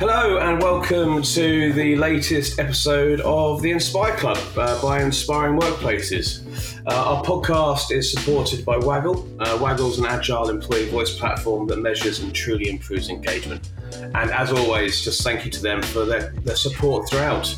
Hello 0.00 0.38
and 0.38 0.62
welcome 0.62 1.20
to 1.20 1.74
the 1.74 1.94
latest 1.94 2.58
episode 2.58 3.20
of 3.20 3.60
the 3.60 3.70
Inspire 3.70 4.16
Club 4.16 4.38
uh, 4.56 4.80
by 4.80 5.02
Inspiring 5.02 5.60
Workplaces. 5.60 6.80
Uh, 6.86 7.16
our 7.16 7.22
podcast 7.22 7.90
is 7.90 8.10
supported 8.10 8.64
by 8.64 8.78
Waggle. 8.78 9.28
Uh, 9.38 9.58
Waggle's 9.60 9.98
an 9.98 10.06
agile 10.06 10.48
employee 10.48 10.88
voice 10.88 11.18
platform 11.18 11.66
that 11.66 11.80
measures 11.80 12.20
and 12.20 12.34
truly 12.34 12.70
improves 12.70 13.10
engagement. 13.10 13.72
And 13.92 14.30
as 14.30 14.50
always, 14.52 15.04
just 15.04 15.22
thank 15.22 15.44
you 15.44 15.50
to 15.50 15.62
them 15.62 15.82
for 15.82 16.06
their, 16.06 16.30
their 16.44 16.56
support 16.56 17.06
throughout 17.10 17.54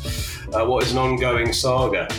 uh, 0.53 0.65
what 0.65 0.83
is 0.83 0.91
an 0.91 0.97
ongoing 0.97 1.53
saga. 1.53 2.09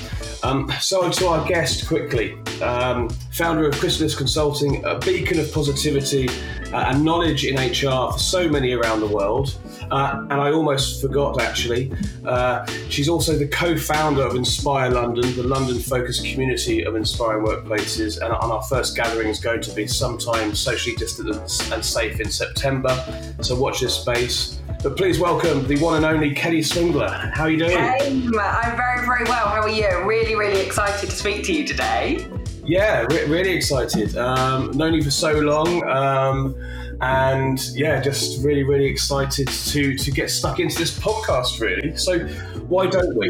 Um, 0.42 0.72
so, 0.80 1.10
to 1.10 1.26
our 1.26 1.46
guest 1.46 1.86
quickly, 1.86 2.38
um, 2.62 3.10
founder 3.30 3.68
of 3.68 3.74
Chrysalis 3.78 4.14
Consulting, 4.14 4.82
a 4.86 4.98
beacon 4.98 5.38
of 5.38 5.52
positivity 5.52 6.28
uh, 6.74 6.86
and 6.88 7.04
knowledge 7.04 7.44
in 7.44 7.56
HR 7.56 8.12
for 8.12 8.18
so 8.18 8.48
many 8.48 8.72
around 8.72 9.00
the 9.00 9.06
world. 9.06 9.56
Uh, 9.92 10.26
and 10.30 10.40
I 10.40 10.50
almost 10.50 11.00
forgot 11.00 11.40
actually, 11.40 11.92
uh, 12.26 12.66
she's 12.88 13.08
also 13.08 13.36
the 13.36 13.46
co 13.46 13.76
founder 13.76 14.22
of 14.22 14.34
Inspire 14.34 14.90
London, 14.90 15.34
the 15.36 15.44
London 15.44 15.78
focused 15.78 16.26
community 16.26 16.84
of 16.84 16.96
inspiring 16.96 17.46
workplaces. 17.46 18.16
And, 18.16 18.32
and 18.32 18.52
our 18.52 18.62
first 18.62 18.96
gathering 18.96 19.28
is 19.28 19.38
going 19.38 19.60
to 19.62 19.70
be 19.72 19.86
sometime 19.86 20.54
socially 20.54 20.96
distant 20.96 21.30
and 21.30 21.84
safe 21.84 22.18
in 22.18 22.30
September. 22.30 22.92
So 23.40 23.54
watch 23.54 23.80
this 23.80 23.94
space. 23.94 24.60
But 24.82 24.96
please 24.96 25.18
welcome 25.18 25.66
the 25.68 25.78
one 25.78 25.96
and 25.96 26.04
only 26.04 26.34
Kelly 26.34 26.60
Swingler. 26.60 27.32
How 27.34 27.44
are 27.44 27.50
you 27.50 27.58
doing? 27.58 27.70
Hey, 27.70 28.08
I'm 28.08 28.76
very, 28.76 29.06
very 29.06 29.24
well. 29.24 29.46
How 29.46 29.62
are 29.62 29.68
you? 29.68 29.88
Really, 30.04 30.34
really 30.34 30.60
excited 30.60 31.08
to 31.08 31.16
speak 31.16 31.44
to 31.44 31.52
you 31.52 31.66
today. 31.66 32.26
Yeah, 32.64 33.02
re- 33.10 33.26
really 33.26 33.52
excited. 33.52 34.16
Um, 34.16 34.70
known 34.76 34.94
you 34.94 35.02
for 35.02 35.10
so 35.10 35.32
long. 35.32 35.86
Um, 35.88 36.56
and 37.00 37.60
yeah, 37.74 38.00
just 38.00 38.42
really, 38.42 38.62
really 38.62 38.86
excited 38.86 39.48
to 39.48 39.96
to 39.96 40.10
get 40.10 40.30
stuck 40.30 40.60
into 40.60 40.78
this 40.78 40.98
podcast. 40.98 41.60
Really, 41.60 41.96
so 41.96 42.20
why 42.68 42.86
don't 42.86 43.14
we? 43.16 43.28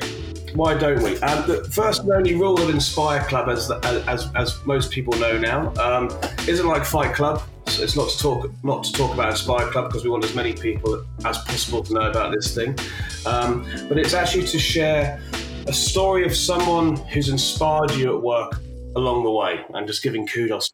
Why 0.55 0.75
don't 0.75 1.03
we? 1.03 1.19
Um, 1.19 1.49
the 1.49 1.65
first 1.65 2.03
and 2.03 2.13
only 2.13 2.35
rule 2.35 2.61
of 2.61 2.71
Inspire 2.71 3.25
Club, 3.25 3.49
as 3.49 3.71
as, 3.71 4.31
as 4.37 4.65
most 4.65 4.93
people 4.93 5.15
know 5.15 5.37
now, 5.37 5.75
um, 5.77 6.11
isn't 6.47 6.67
like 6.67 6.85
Fight 6.85 7.15
Club. 7.15 7.43
So 7.67 7.83
it's 7.83 7.97
not 7.97 8.11
to 8.11 8.19
talk 8.19 8.51
not 8.63 8.85
to 8.85 8.93
talk 8.93 9.15
about 9.15 9.31
Inspire 9.31 9.69
Club 9.71 9.89
because 9.89 10.05
we 10.05 10.11
want 10.11 10.25
as 10.25 10.35
many 10.35 10.53
people 10.53 11.05
as 11.25 11.39
possible 11.39 11.83
to 11.83 11.95
know 11.95 12.11
about 12.11 12.33
this 12.33 12.55
thing. 12.55 12.79
Um, 13.27 13.67
but 13.89 13.99
it's 13.99 14.15
actually 14.15 14.47
to 14.49 14.59
share 14.59 15.21
a 15.67 15.73
story 15.73 16.25
of 16.27 16.37
someone 16.37 16.97
who's 16.97 17.31
inspired 17.31 17.91
you 17.93 18.15
at 18.15 18.23
work 18.23 18.61
along 18.97 19.25
the 19.25 19.31
way, 19.31 19.61
and 19.75 19.87
just 19.87 20.03
giving 20.03 20.27
kudos 20.27 20.73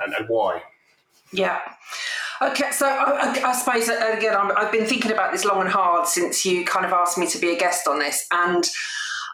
and, 0.00 0.14
and 0.14 0.26
why. 0.28 0.62
Yeah. 1.32 1.60
Okay, 2.40 2.70
so 2.72 2.86
I, 2.86 3.40
I 3.44 3.52
suppose 3.52 3.88
uh, 3.88 4.14
again, 4.16 4.34
i 4.34 4.62
have 4.62 4.72
been 4.72 4.86
thinking 4.86 5.12
about 5.12 5.32
this 5.32 5.44
long 5.44 5.60
and 5.60 5.70
hard 5.70 6.08
since 6.08 6.44
you 6.44 6.64
kind 6.64 6.84
of 6.84 6.92
asked 6.92 7.16
me 7.16 7.26
to 7.28 7.38
be 7.38 7.54
a 7.54 7.58
guest 7.58 7.86
on 7.86 8.00
this, 8.00 8.26
and 8.32 8.68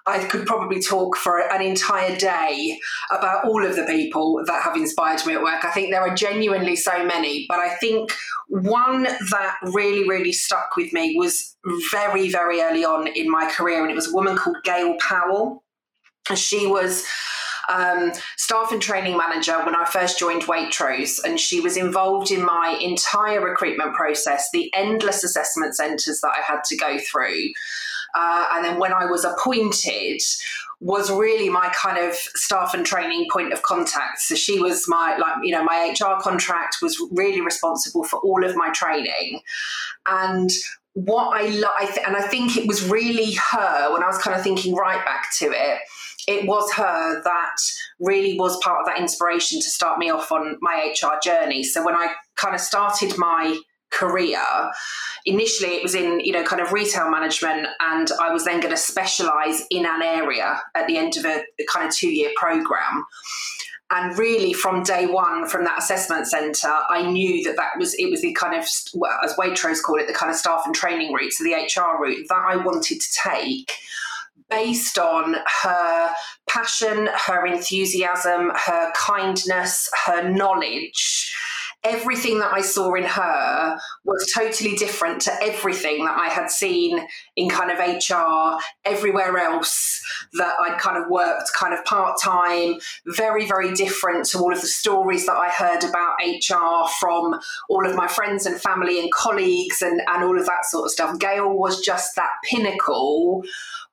I 0.07 0.25
could 0.25 0.47
probably 0.47 0.81
talk 0.81 1.17
for 1.17 1.39
an 1.53 1.63
entire 1.63 2.17
day 2.17 2.79
about 3.11 3.45
all 3.45 3.65
of 3.65 3.77
the 3.77 3.85
people 3.85 4.43
that 4.47 4.63
have 4.63 4.77
inspired 4.77 5.25
me 5.27 5.35
at 5.35 5.43
work. 5.43 5.65
I 5.65 5.71
think 5.71 5.91
there 5.91 6.01
are 6.01 6.15
genuinely 6.15 6.77
so 6.77 7.05
many, 7.05 7.47
but 7.49 7.59
I 7.59 7.75
think 7.77 8.13
one 8.49 9.03
that 9.03 9.57
really, 9.63 10.09
really 10.09 10.33
stuck 10.33 10.77
with 10.77 10.93
me 10.93 11.15
was 11.17 11.57
very, 11.91 12.31
very 12.31 12.61
early 12.63 12.85
on 12.85 13.07
in 13.09 13.31
my 13.31 13.51
career, 13.51 13.83
and 13.83 13.91
it 13.91 13.95
was 13.95 14.09
a 14.09 14.15
woman 14.15 14.37
called 14.37 14.57
Gail 14.65 14.97
Powell. 14.99 15.63
And 16.31 16.39
she 16.39 16.67
was 16.67 17.07
um, 17.69 18.13
staff 18.37 18.73
and 18.73 18.81
training 18.81 19.17
manager 19.17 19.65
when 19.65 19.75
I 19.75 19.85
first 19.85 20.19
joined 20.19 20.43
Waitrose, 20.43 21.23
and 21.25 21.39
she 21.39 21.61
was 21.61 21.77
involved 21.77 22.31
in 22.31 22.45
my 22.45 22.79
entire 22.81 23.41
recruitment 23.41 23.95
process, 23.95 24.49
the 24.53 24.73
endless 24.75 25.23
assessment 25.25 25.77
centres 25.77 26.21
that 26.21 26.33
I 26.37 26.41
had 26.41 26.65
to 26.65 26.77
go 26.77 26.99
through. 26.99 27.51
Uh, 28.15 28.47
and 28.55 28.65
then 28.65 28.79
when 28.79 28.93
I 28.93 29.07
was 29.07 29.25
appointed, 29.25 30.21
was 30.81 31.11
really 31.11 31.49
my 31.49 31.73
kind 31.75 31.99
of 31.99 32.15
staff 32.15 32.73
and 32.73 32.87
training 32.87 33.27
point 33.33 33.53
of 33.53 33.63
contact. 33.63 34.21
So 34.21 34.35
she 34.35 34.61
was 34.61 34.85
my 34.87 35.17
like 35.17 35.35
you 35.43 35.53
know 35.53 35.65
my 35.65 35.93
HR 35.93 36.21
contract 36.23 36.77
was 36.81 36.97
really 37.11 37.41
responsible 37.41 38.05
for 38.05 38.21
all 38.21 38.45
of 38.45 38.55
my 38.55 38.71
training, 38.71 39.41
and 40.07 40.51
what 40.95 41.37
I 41.37 41.49
like, 41.49 41.99
and 42.07 42.17
I 42.17 42.23
think 42.29 42.57
it 42.57 42.67
was 42.67 42.89
really 42.89 43.33
her 43.33 43.93
when 43.93 44.03
I 44.03 44.07
was 44.07 44.19
kind 44.19 44.37
of 44.37 44.43
thinking 44.43 44.75
right 44.75 45.05
back 45.05 45.27
to 45.39 45.47
it 45.47 45.81
it 46.29 46.47
was 46.47 46.71
her 46.75 47.23
that 47.23 47.57
really 47.99 48.39
was 48.39 48.59
part 48.63 48.81
of 48.81 48.87
that 48.87 49.01
inspiration 49.01 49.61
to 49.61 49.71
start 49.71 49.99
me 49.99 50.11
off 50.11 50.31
on 50.31 50.59
my 50.61 50.93
HR 50.95 51.19
journey. 51.23 51.65
So 51.65 51.85
when 51.85 51.95
I 51.95 52.13
kind 52.37 52.55
of 52.55 52.61
started 52.61 53.17
my 53.17 53.59
career 53.91 54.39
initially 55.25 55.71
it 55.71 55.83
was 55.83 55.95
in 55.95 56.21
you 56.21 56.31
know 56.31 56.45
kind 56.45 56.61
of 56.61 56.73
retail 56.75 57.11
management 57.11 57.67
and 57.81 58.11
i 58.21 58.31
was 58.31 58.45
then 58.45 58.61
going 58.61 58.71
to 58.71 58.77
specialize 58.77 59.63
in 59.71 59.87
an 59.87 60.03
area 60.03 60.61
at 60.75 60.87
the 60.87 60.99
end 60.99 61.17
of 61.17 61.25
a, 61.25 61.43
a 61.59 61.65
kind 61.73 61.89
of 61.89 61.95
two 61.95 62.11
year 62.11 62.31
program 62.37 63.07
and 63.91 64.19
really 64.19 64.53
from 64.53 64.83
day 64.83 65.07
one 65.07 65.49
from 65.49 65.65
that 65.65 65.79
assessment 65.79 66.27
center 66.27 66.69
i 66.91 67.01
knew 67.01 67.43
that 67.43 67.57
that 67.57 67.79
was 67.79 67.95
it 67.95 68.11
was 68.11 68.21
the 68.21 68.35
kind 68.35 68.55
of 68.55 68.61
as 69.25 69.35
waitrose 69.39 69.83
called 69.83 70.01
it 70.01 70.07
the 70.07 70.13
kind 70.13 70.31
of 70.31 70.37
staff 70.37 70.61
and 70.67 70.75
training 70.75 71.11
route 71.15 71.33
so 71.33 71.43
the 71.43 71.55
hr 71.55 72.03
route 72.03 72.27
that 72.29 72.45
i 72.47 72.57
wanted 72.57 73.01
to 73.01 73.09
take 73.25 73.73
based 74.51 74.99
on 74.99 75.37
her 75.63 76.11
passion, 76.49 77.09
her 77.27 77.47
enthusiasm, 77.47 78.51
her 78.55 78.93
kindness, 78.95 79.89
her 80.07 80.29
knowledge. 80.29 81.35
Everything 81.85 82.41
that 82.41 82.53
I 82.53 82.61
saw 82.61 82.95
in 82.95 83.05
her 83.05 83.79
was 84.05 84.33
totally 84.35 84.75
different 84.75 85.21
to 85.23 85.33
everything 85.43 86.05
that 86.07 86.19
I 86.19 86.27
had 86.27 86.51
seen 86.51 87.07
in 87.37 87.49
kind 87.49 87.71
of 87.71 87.79
HR 87.79 88.61
everywhere 88.85 89.39
else 89.39 90.03
that 90.33 90.55
I'd 90.61 90.79
kind 90.79 90.97
of 90.97 91.09
worked 91.09 91.53
kind 91.55 91.73
of 91.73 91.85
part 91.85 92.19
time, 92.21 92.79
very, 93.07 93.47
very 93.47 93.73
different 93.75 94.25
to 94.31 94.39
all 94.39 94.53
of 94.53 94.61
the 94.61 94.67
stories 94.67 95.27
that 95.27 95.37
I 95.37 95.51
heard 95.51 95.85
about 95.85 96.17
HR 96.21 96.89
from 96.99 97.39
all 97.69 97.87
of 97.89 97.95
my 97.95 98.09
friends 98.09 98.45
and 98.45 98.61
family 98.61 98.99
and 98.99 99.13
colleagues 99.13 99.81
and, 99.81 100.03
and 100.09 100.25
all 100.25 100.39
of 100.39 100.47
that 100.47 100.65
sort 100.65 100.87
of 100.87 100.91
stuff. 100.91 101.17
Gail 101.21 101.57
was 101.57 101.81
just 101.81 102.17
that 102.17 102.31
pinnacle 102.43 103.45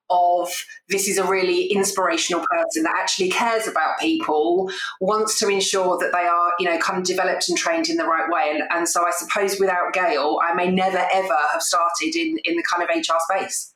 of 0.10 0.50
this 0.90 1.08
is 1.08 1.18
a 1.18 1.28
really 1.28 1.66
inspirational 1.66 2.46
person 2.50 2.84
that 2.84 2.96
actually 2.98 3.30
cares 3.30 3.68
about 3.68 4.00
people, 4.00 4.70
wants 5.02 5.40
to 5.40 5.48
ensure 5.48 5.98
that 5.98 6.12
they 6.12 6.26
are, 6.26 6.54
you 6.60 6.66
know, 6.66 6.78
kind 6.80 7.00
of 7.00 7.06
developed 7.06 7.50
and 7.50 7.58
trained 7.58 7.90
in 7.90 7.98
the 7.98 8.06
right 8.06 8.30
way. 8.30 8.52
And, 8.52 8.64
and 8.72 8.88
so 8.88 9.06
I 9.06 9.12
suppose 9.12 9.60
without 9.60 9.94
Gail, 9.94 10.40
I 10.44 10.54
may 10.54 10.72
never 10.72 10.98
ever 11.14 11.38
have 11.52 11.62
started 11.62 12.16
in, 12.16 12.38
in 12.44 12.56
the 12.56 12.64
kind 12.64 12.84
of 12.84 12.90
HR 12.90 13.18
space. 13.30 13.74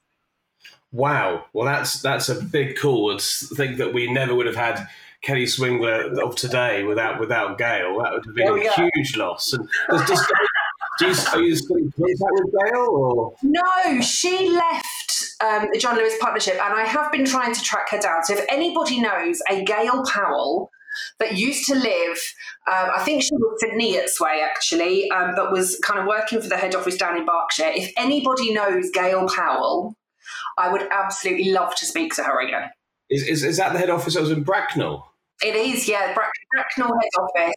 Wow. 0.91 1.45
Well, 1.53 1.65
that's 1.65 2.01
that's 2.01 2.29
a 2.29 2.41
big 2.41 2.77
call. 2.77 3.11
It's 3.11 3.55
think 3.55 3.77
that 3.77 3.93
we 3.93 4.11
never 4.11 4.33
would 4.33 4.47
have 4.47 4.55
had 4.55 4.87
Kelly 5.21 5.45
Swingler 5.45 6.17
of 6.19 6.35
today 6.35 6.83
without 6.83 7.19
without 7.19 7.57
Gail. 7.57 8.01
That 8.01 8.13
would 8.13 8.25
have 8.25 8.35
been 8.35 8.47
oh, 8.47 8.55
a 8.55 8.89
huge 8.95 9.15
loss. 9.15 9.53
And 9.53 9.67
does, 9.89 10.07
does 10.07 10.27
do 10.99 11.07
you, 11.07 11.15
are 11.31 11.41
you 11.41 11.55
still 11.55 11.77
in 11.77 11.91
contact 11.91 12.19
with 12.19 12.53
Gail? 12.63 12.87
Or? 12.89 13.35
No, 13.43 14.01
she 14.01 14.49
left 14.49 14.85
um, 15.41 15.67
the 15.71 15.79
John 15.79 15.95
Lewis 15.97 16.15
Partnership, 16.19 16.55
and 16.55 16.73
I 16.73 16.83
have 16.83 17.11
been 17.11 17.25
trying 17.25 17.53
to 17.53 17.61
track 17.61 17.89
her 17.91 17.99
down. 17.99 18.23
So 18.23 18.33
if 18.33 18.45
anybody 18.49 19.01
knows 19.01 19.41
a 19.49 19.63
Gail 19.63 20.03
Powell 20.05 20.69
that 21.19 21.37
used 21.37 21.65
to 21.67 21.75
live, 21.75 22.17
um, 22.67 22.89
I 22.95 23.01
think 23.03 23.23
she 23.23 23.33
was 23.33 23.59
St 23.61 23.73
Neots 23.73 24.19
way 24.19 24.41
actually, 24.43 25.09
um, 25.11 25.33
but 25.35 25.51
was 25.51 25.79
kind 25.83 25.99
of 25.99 26.07
working 26.07 26.41
for 26.41 26.47
the 26.47 26.57
head 26.57 26.75
office 26.75 26.97
down 26.97 27.17
in 27.17 27.25
Berkshire. 27.25 27.71
If 27.73 27.91
anybody 27.97 28.53
knows 28.53 28.89
Gail 28.91 29.27
Powell, 29.27 29.95
I 30.57 30.71
would 30.71 30.87
absolutely 30.91 31.51
love 31.51 31.75
to 31.75 31.85
speak 31.85 32.13
to 32.15 32.23
her 32.23 32.41
again. 32.41 32.69
Is, 33.09 33.23
is, 33.23 33.43
is 33.43 33.57
that 33.57 33.73
the 33.73 33.79
head 33.79 33.89
office 33.89 34.15
that 34.15 34.21
was 34.21 34.31
in 34.31 34.43
Bracknell? 34.43 35.05
It 35.41 35.55
is, 35.55 35.87
yeah, 35.87 36.13
Bracknell 36.13 36.93
head 36.99 37.21
office. 37.21 37.55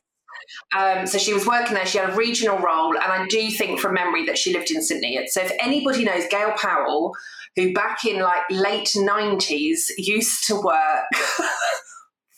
Um, 0.76 1.06
so 1.06 1.18
she 1.18 1.34
was 1.34 1.46
working 1.46 1.74
there. 1.74 1.86
She 1.86 1.98
had 1.98 2.10
a 2.10 2.16
regional 2.16 2.58
role, 2.58 2.96
and 2.96 3.12
I 3.12 3.26
do 3.28 3.50
think 3.50 3.80
from 3.80 3.94
memory 3.94 4.24
that 4.26 4.38
she 4.38 4.52
lived 4.52 4.70
in 4.70 4.80
Neots. 4.80 5.28
So 5.30 5.42
if 5.42 5.52
anybody 5.60 6.04
knows 6.04 6.24
Gail 6.30 6.52
Powell, 6.56 7.12
who 7.56 7.72
back 7.72 8.04
in 8.04 8.20
like 8.20 8.42
late 8.50 8.90
nineties 8.96 9.90
used 9.98 10.46
to 10.46 10.60
work. 10.60 11.04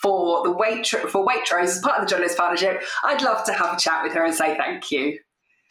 for 0.03 0.45
the 0.45 0.53
wait 0.53 0.87
for 0.87 1.27
Waitrose 1.27 1.63
as 1.63 1.79
part 1.79 1.99
of 1.99 2.07
the 2.07 2.19
Lewis 2.19 2.35
Partnership, 2.35 2.83
I'd 3.05 3.23
love 3.23 3.43
to 3.47 3.55
have 3.55 3.75
a 3.75 3.81
chat 3.81 4.03
with 4.03 4.13
her 4.13 4.23
and 4.23 4.35
say 4.35 4.55
thank 4.55 4.91
you. 4.91 5.19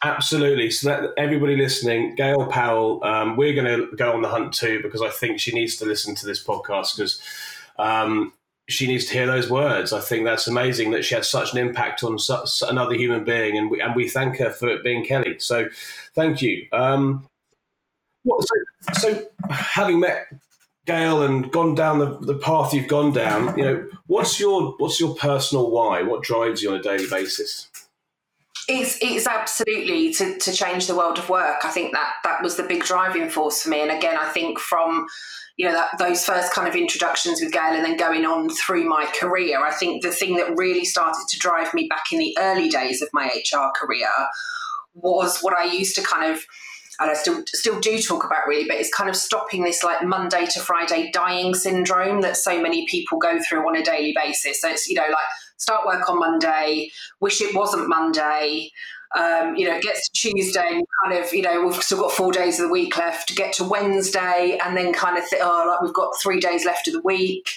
Absolutely. 0.02 0.70
So 0.70 0.88
that 0.88 1.10
everybody 1.16 1.56
listening, 1.56 2.16
Gail 2.16 2.46
Powell, 2.46 3.02
um, 3.04 3.36
we're 3.36 3.54
going 3.54 3.66
to 3.66 3.96
go 3.96 4.12
on 4.12 4.22
the 4.22 4.28
hunt 4.28 4.52
too 4.52 4.82
because 4.82 5.00
I 5.00 5.08
think 5.08 5.38
she 5.38 5.52
needs 5.52 5.76
to 5.76 5.84
listen 5.84 6.16
to 6.16 6.26
this 6.26 6.44
podcast 6.44 6.96
because 6.96 7.22
um, 7.78 8.32
she 8.68 8.86
needs 8.86 9.06
to 9.06 9.12
hear 9.12 9.26
those 9.26 9.48
words. 9.48 9.92
I 9.92 10.00
think 10.00 10.24
that's 10.24 10.48
amazing 10.48 10.90
that 10.90 11.04
she 11.04 11.14
had 11.14 11.24
such 11.24 11.52
an 11.52 11.58
impact 11.58 12.02
on 12.02 12.18
such 12.18 12.62
another 12.68 12.94
human 12.94 13.24
being, 13.24 13.56
and 13.56 13.70
we 13.70 13.80
and 13.80 13.94
we 13.94 14.08
thank 14.08 14.38
her 14.38 14.50
for 14.50 14.68
it 14.68 14.82
being 14.82 15.04
Kelly. 15.04 15.38
So, 15.38 15.68
thank 16.14 16.42
you. 16.42 16.66
Um, 16.72 17.26
so, 18.24 18.94
so, 18.94 19.22
having 19.50 20.00
met 20.00 20.26
Gail 20.86 21.22
and 21.22 21.50
gone 21.50 21.74
down 21.74 21.98
the, 21.98 22.18
the 22.20 22.38
path 22.38 22.74
you've 22.74 22.88
gone 22.88 23.12
down, 23.12 23.56
you 23.56 23.64
know, 23.64 23.88
what's 24.06 24.38
your 24.38 24.74
what's 24.78 25.00
your 25.00 25.14
personal 25.14 25.70
why? 25.70 26.02
What 26.02 26.22
drives 26.22 26.62
you 26.62 26.70
on 26.70 26.76
a 26.76 26.82
daily 26.82 27.08
basis? 27.08 27.68
It's 28.68 28.98
it's 29.02 29.26
absolutely 29.26 30.12
to, 30.14 30.38
to 30.38 30.52
change 30.52 30.86
the 30.86 30.96
world 30.96 31.18
of 31.18 31.28
work. 31.28 31.64
I 31.64 31.70
think 31.70 31.92
that 31.92 32.14
that 32.24 32.42
was 32.42 32.56
the 32.56 32.62
big 32.62 32.82
driving 32.84 33.28
force 33.28 33.62
for 33.62 33.68
me. 33.68 33.82
And 33.82 33.90
again, 33.90 34.16
I 34.18 34.28
think 34.30 34.58
from 34.58 35.06
you 35.56 35.66
know 35.66 35.72
that 35.72 35.98
those 35.98 36.24
first 36.24 36.52
kind 36.52 36.66
of 36.66 36.74
introductions 36.74 37.40
with 37.40 37.52
Gail 37.52 37.74
and 37.74 37.84
then 37.84 37.96
going 37.96 38.24
on 38.24 38.50
through 38.50 38.88
my 38.88 39.06
career, 39.18 39.64
I 39.64 39.72
think 39.72 40.02
the 40.02 40.10
thing 40.10 40.36
that 40.36 40.56
really 40.56 40.84
started 40.84 41.24
to 41.30 41.38
drive 41.38 41.72
me 41.74 41.88
back 41.88 42.12
in 42.12 42.18
the 42.18 42.36
early 42.38 42.68
days 42.68 43.02
of 43.02 43.08
my 43.12 43.26
HR 43.26 43.70
career 43.74 44.08
was 44.94 45.40
what 45.40 45.54
I 45.54 45.64
used 45.64 45.96
to 45.96 46.02
kind 46.02 46.32
of 46.32 46.44
and 47.00 47.10
I 47.10 47.14
still 47.14 47.42
still 47.46 47.80
do 47.80 47.98
talk 48.00 48.24
about 48.24 48.46
really, 48.46 48.66
but 48.66 48.76
it's 48.76 48.92
kind 48.92 49.10
of 49.10 49.16
stopping 49.16 49.64
this 49.64 49.82
like 49.82 50.02
Monday 50.02 50.46
to 50.46 50.60
Friday 50.60 51.10
dying 51.12 51.54
syndrome 51.54 52.20
that 52.22 52.36
so 52.36 52.60
many 52.60 52.86
people 52.86 53.18
go 53.18 53.38
through 53.40 53.66
on 53.66 53.76
a 53.76 53.82
daily 53.82 54.14
basis. 54.16 54.60
So 54.60 54.70
it's 54.70 54.88
you 54.88 54.96
know 54.96 55.06
like 55.08 55.26
start 55.56 55.86
work 55.86 56.08
on 56.08 56.18
Monday, 56.18 56.90
wish 57.20 57.40
it 57.40 57.54
wasn't 57.54 57.88
Monday. 57.88 58.70
Um, 59.16 59.54
you 59.54 59.68
know, 59.68 59.80
gets 59.80 60.08
to 60.08 60.32
Tuesday 60.32 60.66
and 60.72 60.84
kind 61.04 61.22
of, 61.22 61.32
you 61.32 61.42
know, 61.42 61.64
we've 61.64 61.80
still 61.80 62.00
got 62.00 62.10
four 62.10 62.32
days 62.32 62.58
of 62.58 62.66
the 62.66 62.72
week 62.72 62.96
left 62.96 63.36
get 63.36 63.52
to 63.54 63.64
Wednesday 63.64 64.58
and 64.64 64.76
then 64.76 64.92
kind 64.92 65.16
of, 65.16 65.22
th- 65.30 65.40
oh, 65.44 65.66
like 65.68 65.80
we've 65.82 65.94
got 65.94 66.14
three 66.20 66.40
days 66.40 66.64
left 66.64 66.88
of 66.88 66.94
the 66.94 67.00
week. 67.02 67.48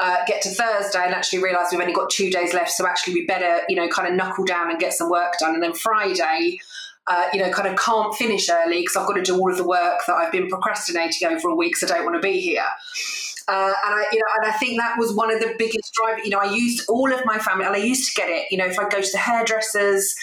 Uh, 0.00 0.24
get 0.26 0.42
to 0.42 0.48
Thursday 0.48 1.04
and 1.04 1.14
actually 1.14 1.40
realise 1.40 1.68
we've 1.70 1.80
only 1.80 1.92
got 1.92 2.10
two 2.10 2.30
days 2.30 2.52
left, 2.52 2.70
so 2.70 2.84
actually 2.84 3.14
we 3.14 3.26
better, 3.26 3.62
you 3.68 3.76
know, 3.76 3.88
kind 3.88 4.08
of 4.08 4.14
knuckle 4.14 4.44
down 4.44 4.70
and 4.70 4.80
get 4.80 4.92
some 4.92 5.08
work 5.08 5.34
done. 5.38 5.54
And 5.54 5.62
then 5.62 5.72
Friday, 5.72 6.58
uh, 7.08 7.26
you 7.32 7.40
know, 7.40 7.50
kind 7.50 7.66
of 7.66 7.78
can't 7.78 8.14
finish 8.14 8.48
early 8.50 8.80
because 8.80 8.96
I've 8.96 9.06
got 9.06 9.14
to 9.14 9.22
do 9.22 9.38
all 9.38 9.50
of 9.50 9.56
the 9.56 9.64
work 9.64 10.00
that 10.06 10.14
I've 10.14 10.30
been 10.30 10.48
procrastinating 10.48 11.26
over 11.26 11.48
a 11.48 11.54
week, 11.54 11.76
so 11.76 11.86
I 11.86 11.96
don't 11.96 12.04
want 12.04 12.16
to 12.16 12.20
be 12.20 12.38
here. 12.38 12.66
Uh, 13.48 13.72
and 13.86 13.94
I, 13.94 14.04
you 14.12 14.18
know, 14.18 14.26
and 14.36 14.52
I 14.52 14.56
think 14.58 14.78
that 14.78 14.98
was 14.98 15.14
one 15.14 15.32
of 15.32 15.40
the 15.40 15.54
biggest 15.58 15.94
drivers. 15.94 16.24
You 16.24 16.30
know, 16.30 16.38
I 16.38 16.52
used 16.52 16.86
all 16.88 17.10
of 17.10 17.24
my 17.24 17.38
family, 17.38 17.64
and 17.64 17.74
I 17.74 17.78
used 17.78 18.10
to 18.10 18.20
get 18.20 18.28
it. 18.28 18.46
You 18.50 18.58
know, 18.58 18.66
if 18.66 18.78
I 18.78 18.88
go 18.88 19.00
to 19.00 19.10
the 19.10 19.18
hairdressers, 19.18 20.14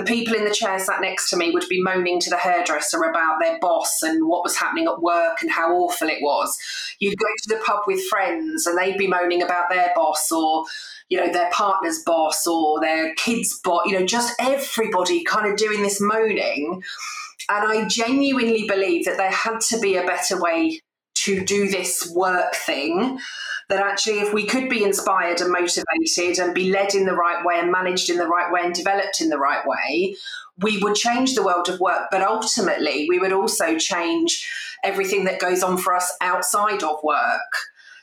the 0.00 0.06
people 0.06 0.34
in 0.34 0.44
the 0.44 0.54
chair 0.54 0.78
sat 0.78 1.02
next 1.02 1.28
to 1.28 1.36
me 1.36 1.50
would 1.50 1.68
be 1.68 1.82
moaning 1.82 2.18
to 2.20 2.30
the 2.30 2.36
hairdresser 2.36 3.02
about 3.02 3.38
their 3.38 3.58
boss 3.58 4.02
and 4.02 4.26
what 4.26 4.42
was 4.42 4.56
happening 4.56 4.86
at 4.86 5.02
work 5.02 5.42
and 5.42 5.50
how 5.50 5.74
awful 5.74 6.08
it 6.08 6.22
was. 6.22 6.56
You'd 7.00 7.18
go 7.18 7.26
to 7.26 7.54
the 7.54 7.62
pub 7.62 7.82
with 7.86 8.06
friends, 8.06 8.66
and 8.66 8.78
they'd 8.78 8.96
be 8.96 9.06
moaning 9.06 9.42
about 9.42 9.68
their 9.68 9.92
boss 9.94 10.32
or 10.32 10.64
you 11.10 11.18
know, 11.18 11.30
their 11.30 11.50
partner's 11.50 12.02
boss 12.04 12.46
or 12.46 12.80
their 12.80 13.12
kid's 13.16 13.58
boss, 13.58 13.82
you 13.84 13.98
know, 13.98 14.06
just 14.06 14.32
everybody 14.38 15.24
kind 15.24 15.50
of 15.50 15.58
doing 15.58 15.82
this 15.82 16.00
moaning. 16.00 16.82
And 17.48 17.66
I 17.66 17.88
genuinely 17.88 18.68
believe 18.68 19.06
that 19.06 19.16
there 19.16 19.30
had 19.30 19.60
to 19.70 19.80
be 19.80 19.96
a 19.96 20.06
better 20.06 20.40
way 20.40 20.80
to 21.16 21.44
do 21.44 21.68
this 21.68 22.10
work 22.14 22.54
thing. 22.54 23.18
That 23.70 23.80
actually, 23.80 24.18
if 24.18 24.34
we 24.34 24.46
could 24.46 24.68
be 24.68 24.82
inspired 24.82 25.40
and 25.40 25.52
motivated 25.52 26.38
and 26.38 26.52
be 26.52 26.70
led 26.70 26.94
in 26.94 27.06
the 27.06 27.14
right 27.14 27.44
way 27.44 27.58
and 27.58 27.70
managed 27.70 28.10
in 28.10 28.18
the 28.18 28.26
right 28.26 28.52
way 28.52 28.60
and 28.64 28.74
developed 28.74 29.20
in 29.20 29.28
the 29.28 29.38
right 29.38 29.64
way, 29.64 30.16
we 30.58 30.78
would 30.78 30.96
change 30.96 31.34
the 31.34 31.44
world 31.44 31.68
of 31.68 31.78
work. 31.78 32.08
But 32.10 32.22
ultimately, 32.22 33.06
we 33.08 33.20
would 33.20 33.32
also 33.32 33.78
change 33.78 34.44
everything 34.82 35.24
that 35.24 35.38
goes 35.38 35.62
on 35.62 35.78
for 35.78 35.94
us 35.94 36.12
outside 36.20 36.82
of 36.82 36.96
work. 37.04 37.52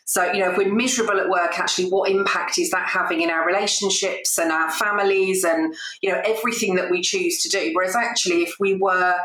So, 0.05 0.31
you 0.31 0.39
know, 0.39 0.51
if 0.51 0.57
we're 0.57 0.73
miserable 0.73 1.19
at 1.19 1.27
work, 1.27 1.59
actually, 1.59 1.89
what 1.89 2.09
impact 2.09 2.57
is 2.57 2.69
that 2.71 2.87
having 2.87 3.19
in 3.19 3.29
our 3.29 3.45
relationships 3.45 4.37
and 4.37 4.53
our 4.53 4.71
families 4.71 5.43
and, 5.43 5.75
you 6.01 6.09
know, 6.09 6.21
everything 6.23 6.75
that 6.75 6.89
we 6.89 7.01
choose 7.01 7.41
to 7.41 7.49
do? 7.49 7.71
Whereas 7.73 7.93
actually, 7.93 8.43
if 8.43 8.55
we 8.57 8.75
were 8.75 9.17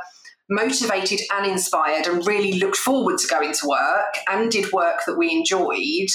motivated 0.48 1.20
and 1.32 1.46
inspired 1.46 2.06
and 2.06 2.26
really 2.26 2.54
looked 2.54 2.76
forward 2.76 3.18
to 3.18 3.28
going 3.28 3.52
to 3.52 3.66
work 3.66 4.14
and 4.28 4.50
did 4.50 4.72
work 4.72 5.00
that 5.06 5.16
we 5.16 5.30
enjoyed, 5.30 6.08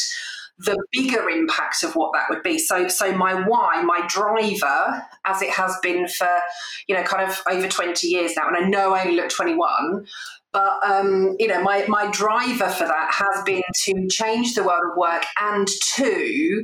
the 0.59 0.77
bigger 0.91 1.29
impact 1.29 1.83
of 1.83 1.95
what 1.95 2.11
that 2.13 2.25
would 2.29 2.43
be. 2.43 2.57
So, 2.57 2.87
so 2.87 3.11
my 3.15 3.33
why, 3.47 3.81
my 3.83 4.05
driver, 4.07 5.03
as 5.25 5.41
it 5.41 5.51
has 5.51 5.75
been 5.81 6.07
for, 6.07 6.29
you 6.87 6.95
know, 6.95 7.03
kind 7.03 7.29
of 7.29 7.39
over 7.49 7.67
20 7.67 8.07
years 8.07 8.33
now, 8.35 8.47
and 8.47 8.57
I 8.57 8.67
know 8.67 8.93
I 8.93 9.01
only 9.01 9.15
look 9.15 9.29
21, 9.29 10.05
but 10.53 10.79
um, 10.83 11.35
you 11.39 11.47
know, 11.47 11.61
my 11.61 11.85
my 11.87 12.09
driver 12.09 12.69
for 12.69 12.85
that 12.85 13.13
has 13.13 13.43
been 13.43 13.61
to 13.83 14.07
change 14.09 14.55
the 14.55 14.63
world 14.63 14.81
of 14.91 14.97
work 14.97 15.23
and 15.39 15.67
to 15.95 16.63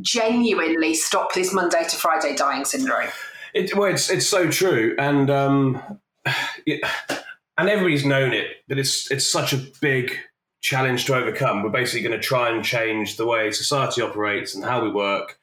genuinely 0.00 0.94
stop 0.94 1.34
this 1.34 1.52
Monday 1.52 1.84
to 1.88 1.96
Friday 1.96 2.34
dying 2.34 2.64
syndrome. 2.64 3.08
It, 3.52 3.76
well, 3.76 3.92
it's 3.92 4.08
it's 4.10 4.26
so 4.26 4.48
true, 4.50 4.94
and 4.98 5.28
um, 5.28 6.00
and 6.66 7.68
everybody's 7.68 8.04
known 8.04 8.32
it, 8.32 8.48
but 8.68 8.78
it's 8.78 9.10
it's 9.10 9.30
such 9.30 9.52
a 9.52 9.62
big 9.80 10.12
challenge 10.60 11.04
to 11.06 11.14
overcome. 11.14 11.62
We're 11.62 11.70
basically 11.70 12.06
going 12.06 12.20
to 12.20 12.26
try 12.26 12.50
and 12.50 12.64
change 12.64 13.16
the 13.16 13.26
way 13.26 13.50
society 13.52 14.02
operates 14.02 14.54
and 14.54 14.64
how 14.64 14.82
we 14.82 14.90
work. 14.90 15.38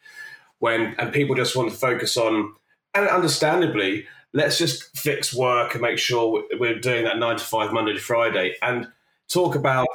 When 0.60 0.96
and 0.98 1.12
people 1.12 1.36
just 1.36 1.56
want 1.56 1.72
to 1.72 1.78
focus 1.78 2.16
on, 2.18 2.54
and 2.94 3.08
understandably, 3.08 4.08
let's 4.34 4.58
just 4.58 4.96
fix 4.98 5.34
work 5.34 5.74
and 5.74 5.82
make 5.82 5.98
sure 5.98 6.44
we're 6.60 6.80
doing 6.80 7.06
that 7.06 7.20
nine 7.20 7.38
to 7.38 7.44
five 7.44 7.74
Monday 7.74 7.94
to 7.94 8.00
Friday 8.00 8.56
and 8.62 8.88
talk 9.28 9.56
about 9.56 9.88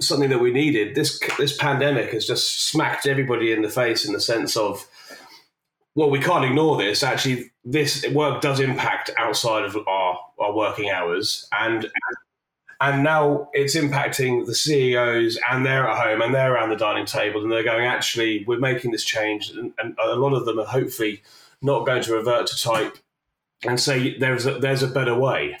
something 0.00 0.30
that 0.30 0.40
we 0.40 0.52
needed. 0.52 0.94
This 0.94 1.20
this 1.38 1.56
pandemic 1.56 2.12
has 2.12 2.26
just 2.26 2.68
smacked 2.68 3.06
everybody 3.06 3.52
in 3.52 3.62
the 3.62 3.68
face 3.68 4.04
in 4.04 4.12
the 4.12 4.20
sense 4.20 4.56
of, 4.56 4.86
well, 5.94 6.10
we 6.10 6.20
can't 6.20 6.44
ignore 6.44 6.78
this. 6.78 7.02
Actually, 7.02 7.52
this 7.64 8.06
work 8.12 8.40
does 8.40 8.60
impact 8.60 9.10
outside 9.18 9.64
of 9.64 9.76
our, 9.86 10.18
our 10.38 10.54
working 10.54 10.90
hours, 10.90 11.46
and 11.52 11.90
and 12.80 13.04
now 13.04 13.48
it's 13.52 13.76
impacting 13.76 14.44
the 14.46 14.54
CEOs, 14.54 15.38
and 15.50 15.64
they're 15.64 15.86
at 15.86 16.04
home 16.04 16.20
and 16.20 16.34
they're 16.34 16.54
around 16.54 16.70
the 16.70 16.76
dining 16.76 17.06
table, 17.06 17.42
and 17.42 17.52
they're 17.52 17.62
going, 17.62 17.86
actually, 17.86 18.44
we're 18.46 18.58
making 18.58 18.90
this 18.90 19.04
change, 19.04 19.50
and, 19.50 19.72
and 19.78 19.96
a 20.02 20.16
lot 20.16 20.32
of 20.32 20.46
them 20.46 20.58
are 20.58 20.66
hopefully 20.66 21.22
not 21.60 21.86
going 21.86 22.02
to 22.02 22.12
revert 22.12 22.46
to 22.48 22.58
type 22.58 22.98
and 23.64 23.78
say 23.78 24.18
there's 24.18 24.46
a, 24.46 24.58
there's 24.58 24.82
a 24.82 24.88
better 24.88 25.14
way. 25.14 25.56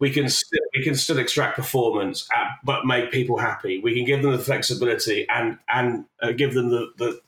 We 0.00 0.10
can 0.10 0.28
still, 0.28 0.60
we 0.74 0.82
can 0.82 0.94
still 0.94 1.18
extract 1.18 1.56
performance, 1.56 2.28
at, 2.34 2.48
but 2.64 2.86
make 2.86 3.12
people 3.12 3.36
happy. 3.36 3.78
We 3.78 3.94
can 3.94 4.04
give 4.04 4.22
them 4.22 4.32
the 4.32 4.38
flexibility 4.38 5.28
and 5.28 5.58
and 5.68 6.06
uh, 6.22 6.32
give 6.32 6.54
them 6.54 6.70
the 6.70 6.90
the 6.96 7.20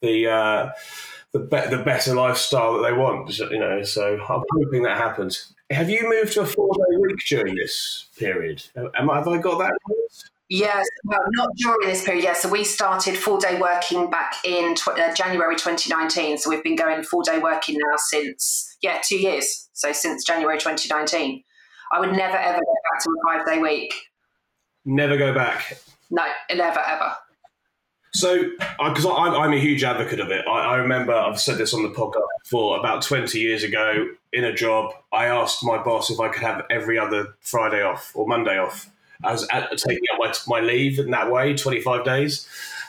the 0.00 0.26
uh, 0.28 0.70
the, 1.34 1.40
be- 1.40 1.76
the 1.76 1.82
better 1.84 2.14
lifestyle 2.14 2.74
that 2.74 2.88
they 2.88 2.96
want. 2.96 3.38
You 3.38 3.58
know, 3.58 3.82
so 3.82 4.14
I'm 4.28 4.42
hoping 4.50 4.84
that 4.84 4.96
happens. 4.96 5.52
Have 5.70 5.90
you 5.90 6.08
moved 6.08 6.32
to 6.34 6.42
a 6.42 6.46
four 6.46 6.70
day 6.72 6.96
week 6.96 7.18
during 7.28 7.56
this 7.56 8.06
period? 8.16 8.62
Am, 8.76 9.08
have 9.08 9.28
I 9.28 9.38
got 9.38 9.58
that? 9.58 9.72
Yes, 10.48 10.86
well, 11.04 11.18
not 11.32 11.48
during 11.56 11.88
this 11.88 12.04
period. 12.04 12.22
Yes, 12.22 12.42
so 12.42 12.48
we 12.48 12.62
started 12.64 13.16
four 13.16 13.38
day 13.40 13.60
working 13.60 14.08
back 14.10 14.34
in 14.44 14.76
tw- 14.76 14.88
uh, 14.88 15.12
January 15.14 15.56
2019. 15.56 16.38
So 16.38 16.50
we've 16.50 16.62
been 16.62 16.76
going 16.76 17.02
four 17.02 17.24
day 17.24 17.38
working 17.40 17.76
now 17.78 17.96
since 17.96 18.76
yeah 18.80 19.00
two 19.02 19.18
years. 19.18 19.68
So 19.72 19.92
since 19.92 20.24
January 20.24 20.58
2019, 20.58 21.42
I 21.92 22.00
would 22.00 22.12
never 22.12 22.36
ever 22.36 22.58
go 22.58 22.74
back 22.92 23.02
to 23.02 23.10
a 23.10 23.38
five 23.38 23.46
day 23.46 23.58
week. 23.58 23.92
Never 24.84 25.16
go 25.16 25.34
back. 25.34 25.78
No, 26.10 26.24
never 26.54 26.78
ever. 26.78 27.16
So, 28.14 28.50
because 28.78 29.06
I'm, 29.06 29.52
a 29.52 29.58
huge 29.58 29.82
advocate 29.82 30.20
of 30.20 30.30
it, 30.30 30.46
I, 30.46 30.74
I 30.74 30.76
remember 30.76 31.12
I've 31.12 31.40
said 31.40 31.58
this 31.58 31.74
on 31.74 31.82
the 31.82 31.88
podcast 31.90 32.22
before. 32.44 32.78
About 32.78 33.02
20 33.02 33.38
years 33.40 33.64
ago, 33.64 34.08
in 34.32 34.44
a 34.44 34.54
job, 34.54 34.92
I 35.12 35.26
asked 35.26 35.64
my 35.64 35.82
boss 35.82 36.10
if 36.10 36.20
I 36.20 36.28
could 36.28 36.42
have 36.42 36.64
every 36.70 36.96
other 36.96 37.34
Friday 37.40 37.82
off 37.82 38.12
or 38.14 38.26
Monday 38.28 38.56
off 38.56 38.88
I 39.22 39.32
was 39.32 39.46
at, 39.52 39.70
taking 39.76 40.02
out 40.12 40.18
my, 40.18 40.60
my 40.60 40.60
leave 40.60 40.98
in 40.98 41.10
that 41.10 41.30
way, 41.30 41.54
25 41.54 42.04
days. 42.04 42.48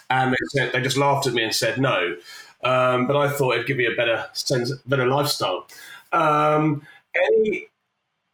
And 0.10 0.34
they, 0.34 0.38
said, 0.50 0.74
they 0.74 0.82
just 0.82 0.98
laughed 0.98 1.28
at 1.28 1.34
me 1.34 1.44
and 1.44 1.54
said 1.54 1.80
no. 1.80 2.16
Um, 2.64 3.08
but 3.08 3.16
I 3.16 3.30
thought 3.30 3.54
it'd 3.56 3.68
give 3.68 3.78
me 3.78 3.86
a 3.86 3.96
better 3.96 4.26
sense, 4.34 4.72
better 4.86 5.08
lifestyle. 5.08 5.68
Um, 6.12 6.86
any 7.16 7.68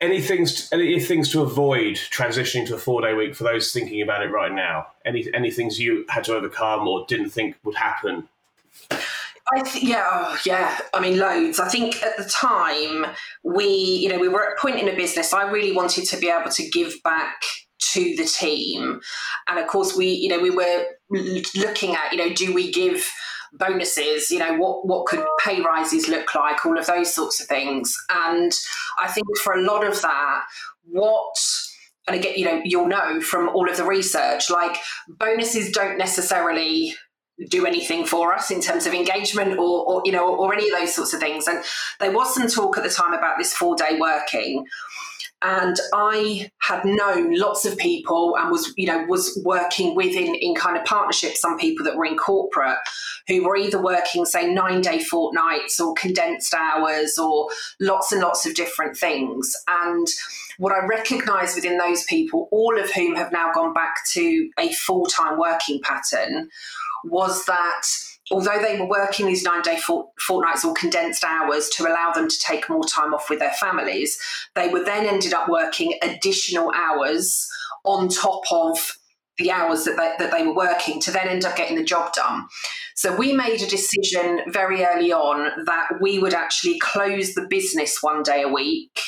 any 0.02 0.20
things 0.20 0.68
any 0.72 1.00
things 1.00 1.30
to 1.32 1.42
avoid 1.42 1.96
transitioning 1.96 2.66
to 2.68 2.76
a 2.76 2.80
four 2.80 3.02
day 3.02 3.14
week 3.14 3.36
for 3.36 3.44
those 3.44 3.72
thinking 3.72 4.02
about 4.02 4.24
it 4.24 4.32
right 4.32 4.52
now? 4.52 4.88
Any 5.06 5.30
any 5.34 5.52
things 5.52 5.80
you 5.80 6.06
had 6.10 6.24
to 6.26 6.36
overcome 6.36 6.88
or 6.88 7.06
didn't 7.08 7.30
think 7.30 7.56
would 7.64 7.76
happen? 7.76 8.28
I 9.54 9.62
th- 9.64 9.84
yeah, 9.84 10.08
oh, 10.10 10.40
yeah. 10.46 10.80
I 10.94 11.02
mean, 11.02 11.18
loads. 11.18 11.60
I 11.60 11.68
think 11.68 12.02
at 12.04 12.16
the 12.16 12.24
time 12.24 13.06
we, 13.44 13.66
you 13.66 14.08
know, 14.08 14.20
we 14.20 14.30
were 14.30 14.46
at 14.46 14.54
a 14.58 14.62
point 14.62 14.80
in 14.80 14.88
a 14.88 14.96
business. 14.96 15.34
I 15.34 15.50
really 15.50 15.76
wanted 15.76 16.06
to 16.06 16.18
be 16.18 16.30
able 16.30 16.52
to 16.52 16.70
give 16.70 16.94
back 17.04 17.42
to 17.94 18.16
the 18.16 18.24
team. 18.24 19.02
And 19.48 19.60
of 19.60 19.68
course, 19.68 19.96
we, 19.96 20.08
you 20.08 20.30
know, 20.30 20.40
we 20.40 20.52
were 20.52 20.86
looking 21.10 21.96
at, 21.96 22.14
you 22.14 22.18
know, 22.18 22.34
do 22.34 22.54
we 22.54 22.72
give 22.72 23.06
bonuses? 23.54 24.32
You 24.32 24.40
know, 24.40 24.58
what 24.58 24.88
what 24.88 25.06
could 25.06 25.24
pay 25.40 25.62
rises 25.62 26.08
look 26.08 26.34
like? 26.36 26.66
All 26.66 26.78
of 26.78 26.86
those 26.86 27.14
sorts 27.14 27.42
of 27.42 27.48
things. 27.48 27.96
And 28.10 28.52
I 29.00 29.08
think 29.08 29.26
for 29.40 29.54
a 29.54 29.62
lot 29.62 29.86
of 29.86 30.02
that, 30.02 30.44
what 30.84 31.36
and 32.08 32.16
again, 32.16 32.34
you 32.36 32.46
know, 32.46 32.62
you'll 32.64 32.88
know 32.88 33.22
from 33.22 33.50
all 33.50 33.70
of 33.70 33.78
the 33.78 33.86
research, 33.86 34.50
like 34.50 34.78
bonuses 35.08 35.72
don't 35.72 35.98
necessarily 35.98 36.96
do 37.50 37.66
anything 37.66 38.06
for 38.06 38.34
us 38.34 38.52
in 38.52 38.62
terms 38.62 38.86
of 38.86 38.94
engagement 38.94 39.58
or, 39.58 39.86
or 39.86 40.02
you 40.06 40.12
know 40.12 40.28
or, 40.28 40.38
or 40.38 40.54
any 40.54 40.70
of 40.70 40.78
those 40.78 40.94
sorts 40.94 41.14
of 41.14 41.20
things 41.20 41.48
and 41.48 41.64
there 42.00 42.12
was 42.12 42.34
some 42.36 42.48
talk 42.48 42.78
at 42.78 42.84
the 42.84 42.90
time 42.90 43.14
about 43.14 43.38
this 43.38 43.54
four 43.54 43.76
day 43.76 43.98
working 44.00 44.64
and 45.42 45.76
I 45.94 46.52
had 46.60 46.86
known 46.86 47.36
lots 47.38 47.66
of 47.66 47.78
people 47.78 48.36
and 48.38 48.52
was, 48.52 48.74
you 48.78 48.86
know, 48.86 49.06
was 49.08 49.40
working 49.44 49.96
within 49.96 50.36
in 50.36 50.54
kind 50.56 50.78
of 50.78 50.86
partnership, 50.86 51.36
some 51.36 51.58
people 51.58 51.84
that 51.86 51.96
were 51.96 52.06
in 52.06 52.18
corporate 52.18 52.78
who 53.28 53.44
were 53.44 53.56
either 53.56 53.82
working, 53.82 54.26
say, 54.26 54.54
nine 54.54 54.82
day 54.82 55.00
fortnights 55.00 55.80
or 55.80 55.94
condensed 55.96 56.54
hours 56.54 57.18
or 57.18 57.50
lots 57.80 58.12
and 58.12 58.22
lots 58.22 58.46
of 58.46 58.54
different 58.54 58.98
things. 58.98 59.56
And 59.68 60.08
what 60.58 60.74
I 60.74 60.86
recognised 60.86 61.56
within 61.56 61.78
those 61.78 62.04
people, 62.04 62.48
all 62.52 62.80
of 62.80 62.92
whom 62.92 63.16
have 63.16 63.32
now 63.32 63.52
gone 63.52 63.74
back 63.74 63.96
to 64.12 64.50
a 64.60 64.72
full 64.74 65.06
time 65.06 65.40
working 65.40 65.82
pattern, 65.82 66.50
was 67.04 67.46
that 67.46 67.82
although 68.32 68.60
they 68.60 68.80
were 68.80 68.88
working 68.88 69.28
these 69.28 69.44
nine 69.44 69.62
day 69.62 69.78
fort- 69.78 70.08
fortnights 70.20 70.66
or 70.66 70.74
condensed 70.74 71.24
hours 71.24 71.70
to 71.70 71.84
allow 71.84 72.12
them 72.14 72.28
to 72.28 72.40
take 72.40 72.70
more 72.70 72.84
time 72.86 73.14
off 73.14 73.30
with 73.30 73.40
their 73.40 73.52
families, 73.52 74.18
they 74.56 74.70
were 74.70 74.84
then 74.84 75.06
ended 75.06 75.34
up 75.34 75.50
working 75.50 75.94
additional 76.02 76.72
hours 76.74 77.48
on 77.84 78.10
top 78.10 78.42
of 78.52 78.98
the 79.38 79.52
hours 79.52 79.86
that 79.86 79.98
they, 79.98 80.14
that 80.24 80.32
they 80.36 80.46
were 80.46 80.56
working 80.56 81.00
to 81.02 81.12
then 81.12 81.28
end 81.28 81.46
up 81.46 81.56
getting 81.56 81.78
the 81.78 81.84
job 81.84 82.14
done. 82.14 82.48
So 82.96 83.16
we 83.16 83.34
made 83.34 83.62
a 83.62 83.68
decision 83.68 84.42
very 84.48 84.86
early 84.86 85.12
on 85.12 85.66
that 85.66 85.90
we 86.02 86.20
would 86.20 86.34
actually 86.34 86.80
close 86.80 87.34
the 87.34 87.48
business 87.50 88.02
one 88.02 88.24
day 88.24 88.44
a 88.44 88.48
week 88.48 89.00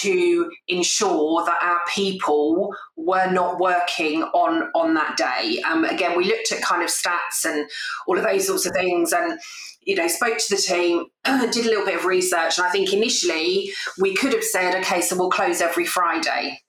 to 0.00 0.50
ensure 0.68 1.44
that 1.44 1.58
our 1.62 1.80
people 1.88 2.74
were 2.96 3.30
not 3.30 3.58
working 3.58 4.22
on 4.22 4.70
on 4.74 4.94
that 4.94 5.16
day. 5.16 5.60
Um, 5.62 5.84
again, 5.84 6.16
we 6.16 6.24
looked 6.24 6.52
at 6.52 6.62
kind 6.62 6.82
of 6.82 6.88
stats 6.88 7.44
and 7.44 7.68
all 8.06 8.18
of 8.18 8.24
those 8.24 8.46
sorts 8.46 8.66
of 8.66 8.72
things, 8.72 9.12
and 9.12 9.38
you 9.82 9.94
know, 9.94 10.06
spoke 10.06 10.38
to 10.38 10.56
the 10.56 10.60
team, 10.60 11.06
did 11.24 11.64
a 11.64 11.68
little 11.68 11.84
bit 11.84 11.96
of 11.96 12.04
research, 12.04 12.58
and 12.58 12.66
I 12.66 12.70
think 12.70 12.92
initially 12.92 13.70
we 13.98 14.14
could 14.14 14.32
have 14.32 14.44
said, 14.44 14.74
okay, 14.76 15.00
so 15.00 15.16
we'll 15.16 15.30
close 15.30 15.60
every 15.60 15.86
Friday. 15.86 16.60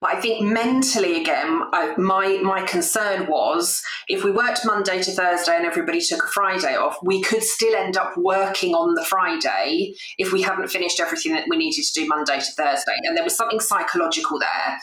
But 0.00 0.14
I 0.14 0.20
think 0.20 0.42
mentally, 0.42 1.20
again, 1.20 1.62
I, 1.72 1.94
my 1.96 2.38
my 2.42 2.62
concern 2.62 3.26
was 3.28 3.82
if 4.08 4.24
we 4.24 4.30
worked 4.30 4.66
Monday 4.66 5.02
to 5.02 5.10
Thursday 5.10 5.56
and 5.56 5.64
everybody 5.64 6.00
took 6.02 6.24
a 6.24 6.28
Friday 6.28 6.76
off, 6.76 6.98
we 7.02 7.22
could 7.22 7.42
still 7.42 7.74
end 7.74 7.96
up 7.96 8.12
working 8.18 8.74
on 8.74 8.94
the 8.94 9.04
Friday 9.04 9.94
if 10.18 10.32
we 10.32 10.42
hadn't 10.42 10.68
finished 10.68 11.00
everything 11.00 11.32
that 11.32 11.46
we 11.48 11.56
needed 11.56 11.82
to 11.82 12.00
do 12.00 12.06
Monday 12.06 12.38
to 12.38 12.52
Thursday. 12.52 12.92
And 13.04 13.16
there 13.16 13.24
was 13.24 13.36
something 13.36 13.60
psychological 13.60 14.38
there. 14.38 14.78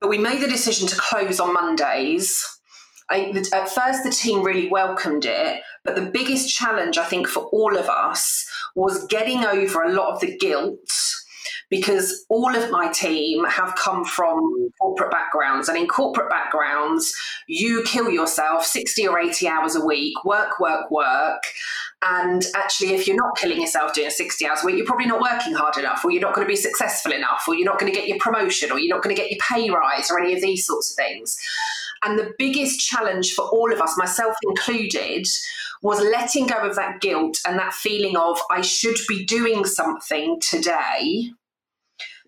But 0.00 0.10
we 0.10 0.18
made 0.18 0.42
the 0.42 0.48
decision 0.48 0.88
to 0.88 0.96
close 0.96 1.40
on 1.40 1.54
Mondays. 1.54 2.44
I, 3.08 3.32
at 3.52 3.70
first, 3.70 4.04
the 4.04 4.10
team 4.10 4.42
really 4.42 4.68
welcomed 4.68 5.24
it, 5.24 5.62
but 5.84 5.94
the 5.94 6.10
biggest 6.10 6.54
challenge 6.54 6.98
I 6.98 7.04
think 7.04 7.28
for 7.28 7.44
all 7.44 7.76
of 7.76 7.88
us 7.88 8.46
was 8.74 9.06
getting 9.06 9.44
over 9.44 9.82
a 9.82 9.92
lot 9.92 10.12
of 10.12 10.20
the 10.20 10.36
guilt 10.36 10.78
because 11.72 12.26
all 12.28 12.54
of 12.54 12.70
my 12.70 12.92
team 12.92 13.46
have 13.46 13.74
come 13.76 14.04
from 14.04 14.68
corporate 14.78 15.10
backgrounds. 15.10 15.70
And 15.70 15.78
in 15.78 15.88
corporate 15.88 16.28
backgrounds, 16.28 17.10
you 17.48 17.82
kill 17.84 18.10
yourself 18.10 18.66
60 18.66 19.08
or 19.08 19.18
80 19.18 19.48
hours 19.48 19.74
a 19.74 19.82
week, 19.82 20.22
work, 20.22 20.60
work, 20.60 20.90
work. 20.90 21.42
And 22.02 22.44
actually, 22.54 22.92
if 22.92 23.06
you're 23.06 23.16
not 23.16 23.38
killing 23.38 23.58
yourself 23.58 23.94
doing 23.94 24.10
60 24.10 24.46
hours 24.46 24.62
a 24.62 24.66
week, 24.66 24.76
you're 24.76 24.84
probably 24.84 25.06
not 25.06 25.22
working 25.22 25.54
hard 25.54 25.78
enough, 25.78 26.04
or 26.04 26.10
you're 26.10 26.20
not 26.20 26.34
going 26.34 26.46
to 26.46 26.52
be 26.52 26.56
successful 26.56 27.10
enough, 27.10 27.44
or 27.48 27.54
you're 27.54 27.64
not 27.64 27.78
going 27.78 27.90
to 27.90 27.98
get 27.98 28.06
your 28.06 28.18
promotion, 28.18 28.70
or 28.70 28.78
you're 28.78 28.94
not 28.94 29.02
going 29.02 29.16
to 29.16 29.22
get 29.22 29.30
your 29.30 29.40
pay 29.48 29.70
rise, 29.70 30.10
or 30.10 30.20
any 30.20 30.34
of 30.34 30.42
these 30.42 30.66
sorts 30.66 30.90
of 30.90 30.96
things. 30.96 31.38
And 32.04 32.18
the 32.18 32.34
biggest 32.38 32.80
challenge 32.80 33.32
for 33.32 33.46
all 33.46 33.72
of 33.72 33.80
us, 33.80 33.96
myself 33.96 34.36
included, 34.46 35.26
was 35.80 36.00
letting 36.00 36.48
go 36.48 36.68
of 36.68 36.76
that 36.76 37.00
guilt 37.00 37.38
and 37.46 37.58
that 37.58 37.72
feeling 37.72 38.16
of 38.16 38.38
I 38.50 38.60
should 38.60 38.98
be 39.08 39.24
doing 39.24 39.64
something 39.64 40.38
today 40.40 41.30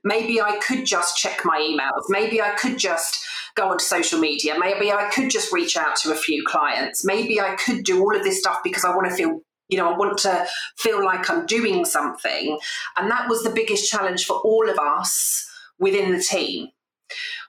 Maybe 0.04 0.40
I 0.40 0.58
could 0.66 0.84
just 0.84 1.16
check 1.16 1.40
my 1.44 1.58
emails. 1.58 2.04
Maybe 2.08 2.40
I 2.40 2.50
could 2.50 2.78
just 2.78 3.25
go 3.56 3.68
onto 3.68 3.84
social 3.84 4.18
media. 4.18 4.54
Maybe 4.58 4.92
I 4.92 5.08
could 5.11 5.30
just 5.30 5.52
reach 5.52 5.76
out 5.76 5.96
to 5.96 6.12
a 6.12 6.16
few 6.16 6.44
clients. 6.46 7.04
Maybe 7.04 7.40
I 7.40 7.56
could 7.56 7.84
do 7.84 8.00
all 8.00 8.16
of 8.16 8.23
this 8.23 8.38
stuff 8.38 8.58
because 8.62 8.84
I 8.84 8.94
want 8.94 9.08
to 9.08 9.14
feel 9.14 9.40
you 9.68 9.78
know, 9.78 9.90
I 9.92 9.96
want 9.96 10.18
to 10.18 10.46
feel 10.76 11.02
like 11.02 11.30
I'm 11.30 11.46
doing 11.46 11.87
something. 11.87 12.58
And 12.99 13.11
that 13.11 13.30
was 13.30 13.42
the 13.42 13.50
biggest 13.50 13.90
challenge 13.90 14.26
for 14.26 14.37
all 14.37 14.68
of 14.68 14.78
us 14.78 15.49
within 15.78 16.12
the 16.12 16.23
team. 16.23 16.68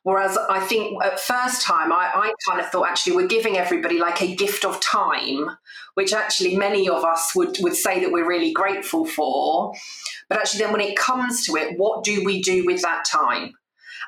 Whereas 0.03 0.37
I 0.49 0.59
think 0.59 1.03
at 1.03 1.19
first 1.19 1.61
time, 1.61 1.91
I, 1.91 2.11
I, 2.13 2.33
kind 2.47 2.59
of 2.59 2.69
thought 2.69 2.87
actually 2.87 3.15
we're 3.15 3.27
giving 3.27 3.57
everybody 3.57 3.99
like 3.99 4.21
a 4.21 4.35
gift 4.35 4.65
of 4.65 4.79
time, 4.79 5.57
which 5.95 6.13
actually 6.13 6.55
many 6.55 6.87
of 6.87 7.03
us 7.03 7.33
would, 7.35 7.57
would 7.61 7.75
say 7.75 7.99
that 8.01 8.11
we're 8.11 8.27
really 8.27 8.51
grateful 8.51 9.05
for. 9.05 9.73
But 10.29 10.39
actually, 10.39 10.63
then 10.63 10.71
when 10.71 10.81
it 10.81 10.97
comes 10.97 11.45
to 11.45 11.55
it, 11.55 11.77
what 11.77 12.03
do 12.03 12.23
we 12.23 12.41
do 12.41 12.65
with 12.65 12.81
that 12.81 13.05
time? 13.05 13.53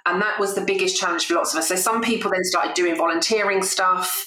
And 0.06 0.22
that 0.22 0.40
was 0.40 0.56
the 0.56 0.62
biggest 0.62 0.98
challenge 0.98 1.26
for 1.26 1.36
lots 1.36 1.54
of 1.54 1.60
us. 1.60 1.68
So 1.68 1.76
some 1.76 2.02
people 2.02 2.32
then 2.32 2.44
started 2.44 2.74
doing 2.74 2.96
volunteering 2.96 3.62
stuff. 3.62 4.26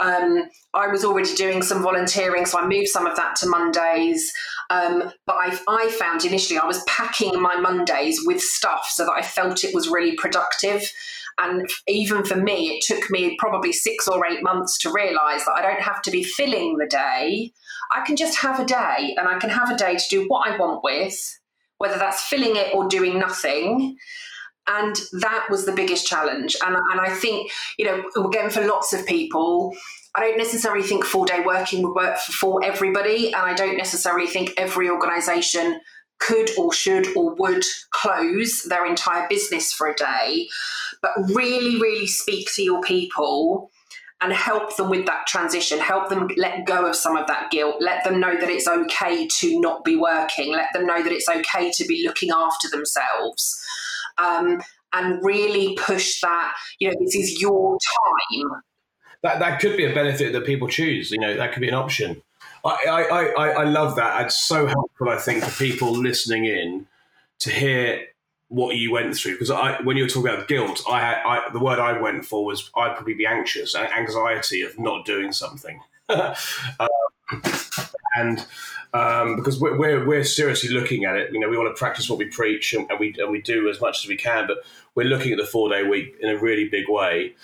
Um, 0.00 0.48
I 0.74 0.88
was 0.88 1.04
already 1.04 1.34
doing 1.34 1.62
some 1.62 1.82
volunteering, 1.82 2.46
so 2.46 2.58
I 2.58 2.66
moved 2.66 2.88
some 2.88 3.06
of 3.06 3.16
that 3.16 3.36
to 3.36 3.48
Mondays. 3.48 4.32
Um, 4.70 5.12
but 5.26 5.34
I, 5.34 5.58
I 5.68 5.90
found 5.90 6.24
initially 6.24 6.58
I 6.58 6.66
was 6.66 6.82
packing 6.84 7.40
my 7.40 7.56
Mondays 7.56 8.20
with 8.24 8.40
stuff 8.40 8.88
so 8.88 9.04
that 9.04 9.12
I 9.12 9.22
felt 9.22 9.64
it 9.64 9.74
was 9.74 9.88
really 9.88 10.16
productive. 10.16 10.90
And 11.38 11.68
even 11.88 12.24
for 12.24 12.36
me, 12.36 12.68
it 12.70 12.84
took 12.86 13.10
me 13.10 13.36
probably 13.38 13.72
six 13.72 14.06
or 14.06 14.24
eight 14.26 14.42
months 14.42 14.78
to 14.78 14.92
realize 14.92 15.44
that 15.44 15.54
I 15.56 15.62
don't 15.62 15.80
have 15.80 16.02
to 16.02 16.10
be 16.10 16.22
filling 16.22 16.76
the 16.76 16.86
day. 16.86 17.52
I 17.94 18.04
can 18.04 18.16
just 18.16 18.38
have 18.38 18.60
a 18.60 18.64
day 18.64 19.14
and 19.16 19.26
I 19.26 19.38
can 19.38 19.50
have 19.50 19.70
a 19.70 19.76
day 19.76 19.96
to 19.96 20.08
do 20.08 20.24
what 20.28 20.48
I 20.48 20.56
want 20.56 20.84
with, 20.84 21.38
whether 21.78 21.98
that's 21.98 22.22
filling 22.22 22.56
it 22.56 22.74
or 22.74 22.88
doing 22.88 23.18
nothing. 23.18 23.96
And 24.72 24.96
that 25.20 25.46
was 25.50 25.66
the 25.66 25.72
biggest 25.72 26.06
challenge. 26.06 26.56
And, 26.64 26.76
and 26.76 27.00
I 27.00 27.10
think, 27.10 27.50
you 27.76 27.84
know, 27.84 28.26
again, 28.26 28.50
for 28.50 28.64
lots 28.64 28.92
of 28.92 29.04
people, 29.04 29.74
I 30.14 30.20
don't 30.20 30.38
necessarily 30.38 30.82
think 30.82 31.04
four 31.04 31.26
day 31.26 31.42
working 31.44 31.82
would 31.82 31.94
work 31.94 32.18
for 32.18 32.64
everybody. 32.64 33.26
And 33.32 33.42
I 33.42 33.54
don't 33.54 33.76
necessarily 33.76 34.26
think 34.26 34.54
every 34.56 34.88
organization 34.88 35.80
could 36.20 36.50
or 36.56 36.72
should 36.72 37.16
or 37.16 37.34
would 37.34 37.64
close 37.90 38.62
their 38.62 38.86
entire 38.86 39.26
business 39.28 39.72
for 39.72 39.88
a 39.88 39.94
day. 39.94 40.48
But 41.02 41.12
really, 41.34 41.80
really 41.80 42.06
speak 42.06 42.48
to 42.54 42.62
your 42.62 42.82
people 42.82 43.70
and 44.20 44.32
help 44.32 44.76
them 44.76 44.90
with 44.90 45.06
that 45.06 45.26
transition, 45.26 45.78
help 45.78 46.10
them 46.10 46.28
let 46.36 46.66
go 46.66 46.86
of 46.86 46.94
some 46.94 47.16
of 47.16 47.26
that 47.26 47.50
guilt, 47.50 47.76
let 47.80 48.04
them 48.04 48.20
know 48.20 48.38
that 48.38 48.50
it's 48.50 48.68
okay 48.68 49.26
to 49.26 49.58
not 49.60 49.82
be 49.82 49.96
working, 49.96 50.52
let 50.52 50.72
them 50.74 50.86
know 50.86 51.02
that 51.02 51.10
it's 51.10 51.28
okay 51.28 51.70
to 51.70 51.86
be 51.86 52.04
looking 52.06 52.30
after 52.30 52.68
themselves. 52.68 53.64
Um, 54.20 54.60
and 54.92 55.24
really 55.24 55.76
push 55.76 56.20
that, 56.20 56.54
you 56.80 56.88
know, 56.88 56.96
this 57.00 57.14
is 57.14 57.40
your 57.40 57.78
time. 57.78 58.50
That, 59.22 59.38
that 59.38 59.60
could 59.60 59.76
be 59.76 59.84
a 59.84 59.94
benefit 59.94 60.32
that 60.32 60.44
people 60.44 60.66
choose. 60.66 61.10
You 61.10 61.18
know, 61.18 61.36
that 61.36 61.52
could 61.52 61.60
be 61.60 61.68
an 61.68 61.74
option. 61.74 62.22
I, 62.64 62.76
I, 62.86 63.24
I, 63.26 63.48
I 63.48 63.64
love 63.64 63.96
that. 63.96 64.26
It's 64.26 64.38
so 64.38 64.66
helpful, 64.66 65.08
I 65.08 65.16
think, 65.16 65.44
for 65.44 65.64
people 65.64 65.92
listening 65.92 66.44
in 66.44 66.86
to 67.40 67.50
hear 67.50 68.06
what 68.50 68.76
you 68.76 68.92
went 68.92 69.16
through 69.16 69.32
because 69.32 69.50
I, 69.50 69.80
when 69.82 69.96
you 69.96 70.02
were 70.02 70.08
talking 70.08 70.28
about 70.28 70.48
guilt, 70.48 70.82
I, 70.88 71.00
had, 71.00 71.22
I 71.24 71.50
the 71.52 71.60
word 71.60 71.78
I 71.78 71.98
went 72.00 72.24
for 72.24 72.44
was 72.44 72.68
I'd 72.76 72.96
probably 72.96 73.14
be 73.14 73.24
anxious, 73.24 73.74
and 73.74 73.88
anxiety 73.88 74.62
of 74.62 74.78
not 74.78 75.06
doing 75.06 75.32
something, 75.32 75.80
um, 76.08 76.34
and 78.16 78.44
um, 78.92 79.36
because 79.36 79.60
we're, 79.60 79.76
we're, 79.76 80.04
we're 80.04 80.24
seriously 80.24 80.70
looking 80.70 81.04
at 81.04 81.16
it. 81.16 81.32
You 81.32 81.40
know, 81.40 81.48
we 81.48 81.56
want 81.56 81.74
to 81.74 81.78
practice 81.78 82.08
what 82.08 82.18
we 82.18 82.26
preach, 82.26 82.72
and, 82.72 82.90
and 82.90 82.98
we 82.98 83.14
and 83.18 83.30
we 83.30 83.40
do 83.40 83.68
as 83.68 83.80
much 83.80 84.04
as 84.04 84.08
we 84.08 84.16
can, 84.16 84.46
but 84.46 84.58
we're 84.94 85.06
looking 85.06 85.32
at 85.32 85.38
the 85.38 85.46
four 85.46 85.68
day 85.68 85.82
week 85.82 86.16
in 86.20 86.30
a 86.30 86.38
really 86.38 86.68
big 86.68 86.88
way 86.88 87.34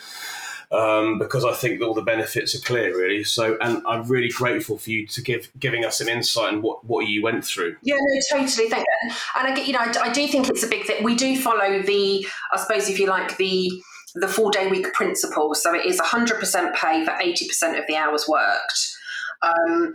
um, 0.73 1.19
because 1.19 1.45
I 1.45 1.53
think 1.53 1.81
all 1.81 1.95
the 1.95 2.03
benefits 2.03 2.55
are 2.55 2.61
clear, 2.61 2.97
really. 2.97 3.25
So, 3.25 3.57
and 3.61 3.83
I'm 3.87 4.05
really 4.05 4.31
grateful 4.31 4.79
for 4.79 4.91
you 4.91 5.07
to 5.09 5.23
give 5.23 5.51
giving 5.59 5.85
us 5.85 6.01
an 6.01 6.09
insight 6.09 6.55
on 6.55 6.63
what, 6.63 6.85
what 6.85 7.07
you 7.07 7.23
went 7.23 7.45
through. 7.45 7.77
Yeah, 7.83 7.97
no, 7.99 8.41
totally. 8.41 8.69
Thank 8.69 8.85
you. 8.85 9.15
And 9.39 9.49
I 9.49 9.55
get, 9.55 9.67
you 9.67 9.73
know, 9.73 9.81
I, 9.81 9.93
I 10.03 10.13
do 10.13 10.27
think 10.27 10.49
it's 10.49 10.65
a 10.65 10.69
big 10.69 10.85
thing. 10.85 11.05
We 11.05 11.15
do 11.15 11.41
follow 11.41 11.83
the, 11.83 12.27
I 12.53 12.57
suppose, 12.59 12.89
if 12.89 12.99
you 12.99 13.07
like, 13.07 13.37
the 13.37 13.83
the 14.19 14.29
four 14.29 14.51
day 14.51 14.69
week 14.69 14.93
principle. 14.95 15.55
So 15.55 15.75
it 15.75 15.85
is 15.85 16.01
100% 16.01 16.75
pay 16.75 17.05
for 17.05 17.11
80% 17.11 17.79
of 17.79 17.87
the 17.87 17.97
hours 17.97 18.27
worked. 18.27 18.96
Um, 19.43 19.95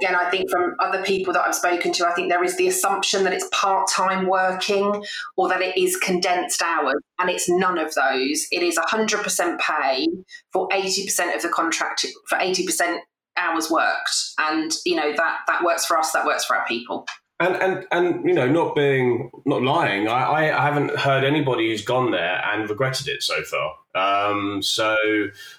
again, 0.00 0.14
I 0.14 0.30
think 0.30 0.50
from 0.50 0.74
other 0.80 1.02
people 1.02 1.32
that 1.32 1.46
I've 1.46 1.54
spoken 1.54 1.92
to, 1.92 2.06
I 2.06 2.12
think 2.12 2.30
there 2.30 2.44
is 2.44 2.56
the 2.56 2.68
assumption 2.68 3.24
that 3.24 3.32
it's 3.32 3.48
part 3.52 3.88
time 3.90 4.26
working 4.26 5.04
or 5.36 5.48
that 5.48 5.60
it 5.60 5.76
is 5.76 5.96
condensed 5.96 6.62
hours, 6.62 7.02
and 7.18 7.30
it's 7.30 7.48
none 7.48 7.78
of 7.78 7.94
those. 7.94 8.46
It 8.50 8.62
is 8.62 8.78
100% 8.78 9.58
pay 9.58 10.06
for 10.52 10.68
80% 10.68 11.34
of 11.34 11.42
the 11.42 11.48
contract, 11.48 12.06
for 12.28 12.38
80% 12.38 12.98
hours 13.36 13.70
worked. 13.70 14.16
And, 14.38 14.72
you 14.84 14.96
know, 14.96 15.12
that, 15.14 15.38
that 15.46 15.62
works 15.62 15.86
for 15.86 15.98
us, 15.98 16.12
that 16.12 16.26
works 16.26 16.44
for 16.44 16.56
our 16.56 16.66
people. 16.66 17.06
And, 17.40 17.54
and 17.54 17.86
and 17.92 18.28
you 18.28 18.34
know, 18.34 18.48
not 18.48 18.74
being 18.74 19.30
not 19.46 19.62
lying, 19.62 20.08
I, 20.08 20.50
I 20.50 20.60
haven't 20.60 20.98
heard 20.98 21.22
anybody 21.22 21.68
who's 21.68 21.84
gone 21.84 22.10
there 22.10 22.42
and 22.44 22.68
regretted 22.68 23.06
it 23.06 23.22
so 23.22 23.44
far. 23.44 23.74
Um, 23.98 24.62
so, 24.62 24.96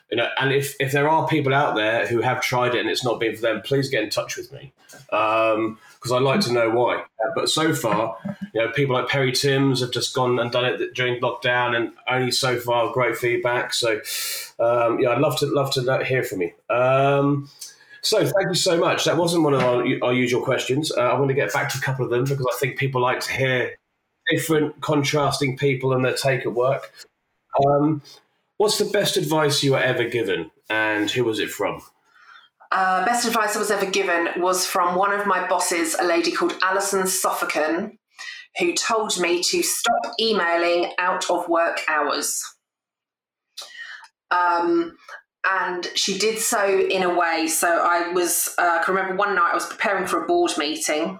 you 0.09 0.17
know, 0.17 0.29
and 0.39 0.53
if, 0.53 0.75
if 0.79 0.91
there 0.91 1.09
are 1.09 1.27
people 1.27 1.53
out 1.53 1.75
there 1.75 2.07
who 2.07 2.21
have 2.21 2.41
tried 2.41 2.75
it 2.75 2.81
and 2.81 2.89
it's 2.89 3.03
not 3.03 3.19
been 3.19 3.35
for 3.35 3.41
them, 3.41 3.61
please 3.61 3.89
get 3.89 4.03
in 4.03 4.09
touch 4.09 4.37
with 4.37 4.51
me 4.51 4.71
because 5.09 5.55
um, 5.55 6.13
I'd 6.13 6.21
like 6.21 6.41
to 6.41 6.53
know 6.53 6.69
why. 6.69 6.97
Uh, 6.97 7.31
but 7.35 7.49
so 7.49 7.73
far, 7.73 8.17
you 8.53 8.61
know, 8.61 8.71
people 8.71 8.95
like 8.95 9.07
Perry 9.07 9.31
Timms 9.31 9.81
have 9.81 9.91
just 9.91 10.13
gone 10.13 10.39
and 10.39 10.51
done 10.51 10.65
it 10.65 10.93
during 10.93 11.21
lockdown, 11.21 11.75
and 11.75 11.91
only 12.09 12.31
so 12.31 12.59
far 12.59 12.91
great 12.93 13.17
feedback. 13.17 13.73
So, 13.73 13.99
um, 14.59 14.99
yeah, 14.99 15.09
I'd 15.09 15.19
love 15.19 15.37
to 15.39 15.45
love 15.47 15.71
to 15.73 16.03
hear 16.05 16.23
from 16.23 16.41
you. 16.41 16.51
Um, 16.69 17.49
so 18.01 18.19
thank 18.19 18.47
you 18.47 18.55
so 18.55 18.77
much. 18.77 19.05
That 19.05 19.17
wasn't 19.17 19.43
one 19.43 19.53
of 19.53 19.61
our, 19.61 19.85
our 20.03 20.13
usual 20.13 20.41
questions. 20.41 20.91
Uh, 20.91 21.01
I 21.01 21.19
want 21.19 21.27
to 21.29 21.35
get 21.35 21.51
back 21.51 21.69
to 21.69 21.77
a 21.77 21.81
couple 21.81 22.05
of 22.05 22.11
them 22.11 22.23
because 22.23 22.45
I 22.53 22.57
think 22.57 22.77
people 22.77 23.01
like 23.01 23.19
to 23.21 23.31
hear 23.31 23.75
different, 24.29 24.79
contrasting 24.81 25.57
people 25.57 25.93
and 25.93 26.05
their 26.05 26.13
take 26.13 26.41
at 26.41 26.53
work. 26.53 26.93
Um, 27.67 28.01
what's 28.59 28.77
the 28.77 28.85
best 28.85 29.17
advice 29.17 29.63
you 29.63 29.71
were 29.71 29.79
ever 29.79 30.03
given, 30.03 30.51
and 30.69 31.09
who 31.09 31.23
was 31.23 31.39
it 31.39 31.49
from? 31.49 31.81
Uh, 32.71 33.03
best 33.05 33.25
advice 33.25 33.55
I 33.55 33.59
was 33.59 33.71
ever 33.71 33.89
given 33.89 34.27
was 34.37 34.67
from 34.67 34.95
one 34.95 35.17
of 35.17 35.25
my 35.25 35.47
bosses, 35.47 35.95
a 35.95 36.03
lady 36.03 36.31
called 36.31 36.53
Alison 36.61 37.03
Suffolken, 37.03 37.97
who 38.59 38.73
told 38.73 39.19
me 39.19 39.41
to 39.41 39.63
stop 39.63 40.13
emailing 40.19 40.91
out 40.99 41.31
of 41.31 41.47
work 41.47 41.79
hours. 41.87 42.43
Um, 44.29 44.97
and 45.49 45.87
she 45.95 46.19
did 46.19 46.37
so 46.37 46.67
in 46.67 47.01
a 47.01 47.17
way. 47.17 47.47
So 47.47 47.67
I 47.67 48.11
was, 48.11 48.53
uh, 48.59 48.79
I 48.79 48.83
can 48.83 48.93
remember 48.93 49.15
one 49.15 49.35
night 49.35 49.51
I 49.51 49.55
was 49.55 49.65
preparing 49.65 50.05
for 50.05 50.23
a 50.23 50.27
board 50.27 50.51
meeting, 50.57 51.19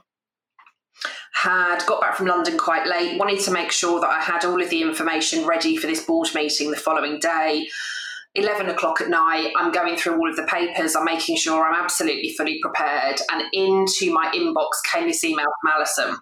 had 1.42 1.86
got 1.86 2.02
back 2.02 2.16
from 2.16 2.26
London 2.26 2.58
quite 2.58 2.86
late, 2.86 3.18
wanted 3.18 3.40
to 3.40 3.52
make 3.52 3.72
sure 3.72 4.02
that 4.02 4.10
I 4.10 4.20
had 4.20 4.44
all 4.44 4.62
of 4.62 4.70
the 4.70 4.82
information 4.82 5.48
ready 5.48 5.78
for 5.78 5.88
this 5.88 6.04
board 6.04 6.28
meeting 6.36 6.70
the 6.70 6.76
following 6.76 7.18
day. 7.20 7.70
11 8.36 8.68
o'clock 8.68 9.00
at 9.00 9.10
night, 9.10 9.54
I'm 9.56 9.72
going 9.72 9.96
through 9.96 10.18
all 10.18 10.30
of 10.30 10.36
the 10.36 10.44
papers, 10.44 10.98
I'm 10.98 11.06
making 11.06 11.38
sure 11.38 11.66
I'm 11.66 11.82
absolutely 11.82 12.34
fully 12.38 12.60
prepared. 12.62 13.22
And 13.32 13.44
into 13.54 14.12
my 14.12 14.30
inbox 14.36 14.84
came 14.92 15.08
this 15.08 15.24
email 15.24 15.46
from 15.62 15.72
Alison. 15.72 16.18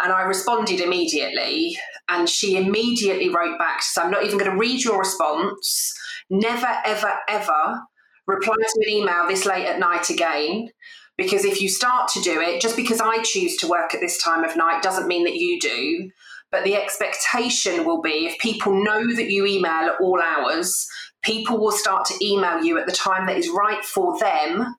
And 0.00 0.12
I 0.12 0.22
responded 0.22 0.80
immediately, 0.80 1.78
and 2.10 2.28
she 2.28 2.58
immediately 2.58 3.30
wrote 3.30 3.58
back, 3.58 3.82
So 3.82 4.02
I'm 4.02 4.10
not 4.10 4.24
even 4.24 4.38
going 4.38 4.50
to 4.50 4.58
read 4.58 4.84
your 4.84 4.98
response. 4.98 5.94
Never, 6.28 6.68
ever, 6.84 7.12
ever 7.28 7.80
reply 8.26 8.56
to 8.56 8.82
an 8.86 8.90
email 8.90 9.26
this 9.26 9.46
late 9.46 9.66
at 9.66 9.78
night 9.78 10.10
again. 10.10 10.68
Because 11.16 11.44
if 11.44 11.60
you 11.60 11.68
start 11.68 12.08
to 12.08 12.20
do 12.20 12.40
it, 12.40 12.60
just 12.60 12.76
because 12.76 13.00
I 13.00 13.22
choose 13.22 13.56
to 13.58 13.68
work 13.68 13.94
at 13.94 14.00
this 14.00 14.20
time 14.20 14.44
of 14.44 14.56
night 14.56 14.82
doesn't 14.82 15.06
mean 15.06 15.24
that 15.24 15.36
you 15.36 15.60
do. 15.60 16.10
But 16.50 16.64
the 16.64 16.76
expectation 16.76 17.84
will 17.84 18.00
be 18.00 18.26
if 18.26 18.38
people 18.38 18.84
know 18.84 19.14
that 19.14 19.30
you 19.30 19.46
email 19.46 19.70
at 19.70 20.00
all 20.00 20.20
hours, 20.20 20.86
people 21.22 21.58
will 21.58 21.72
start 21.72 22.04
to 22.06 22.24
email 22.24 22.62
you 22.62 22.78
at 22.78 22.86
the 22.86 22.92
time 22.92 23.26
that 23.26 23.36
is 23.38 23.48
right 23.48 23.84
for 23.84 24.18
them. 24.18 24.74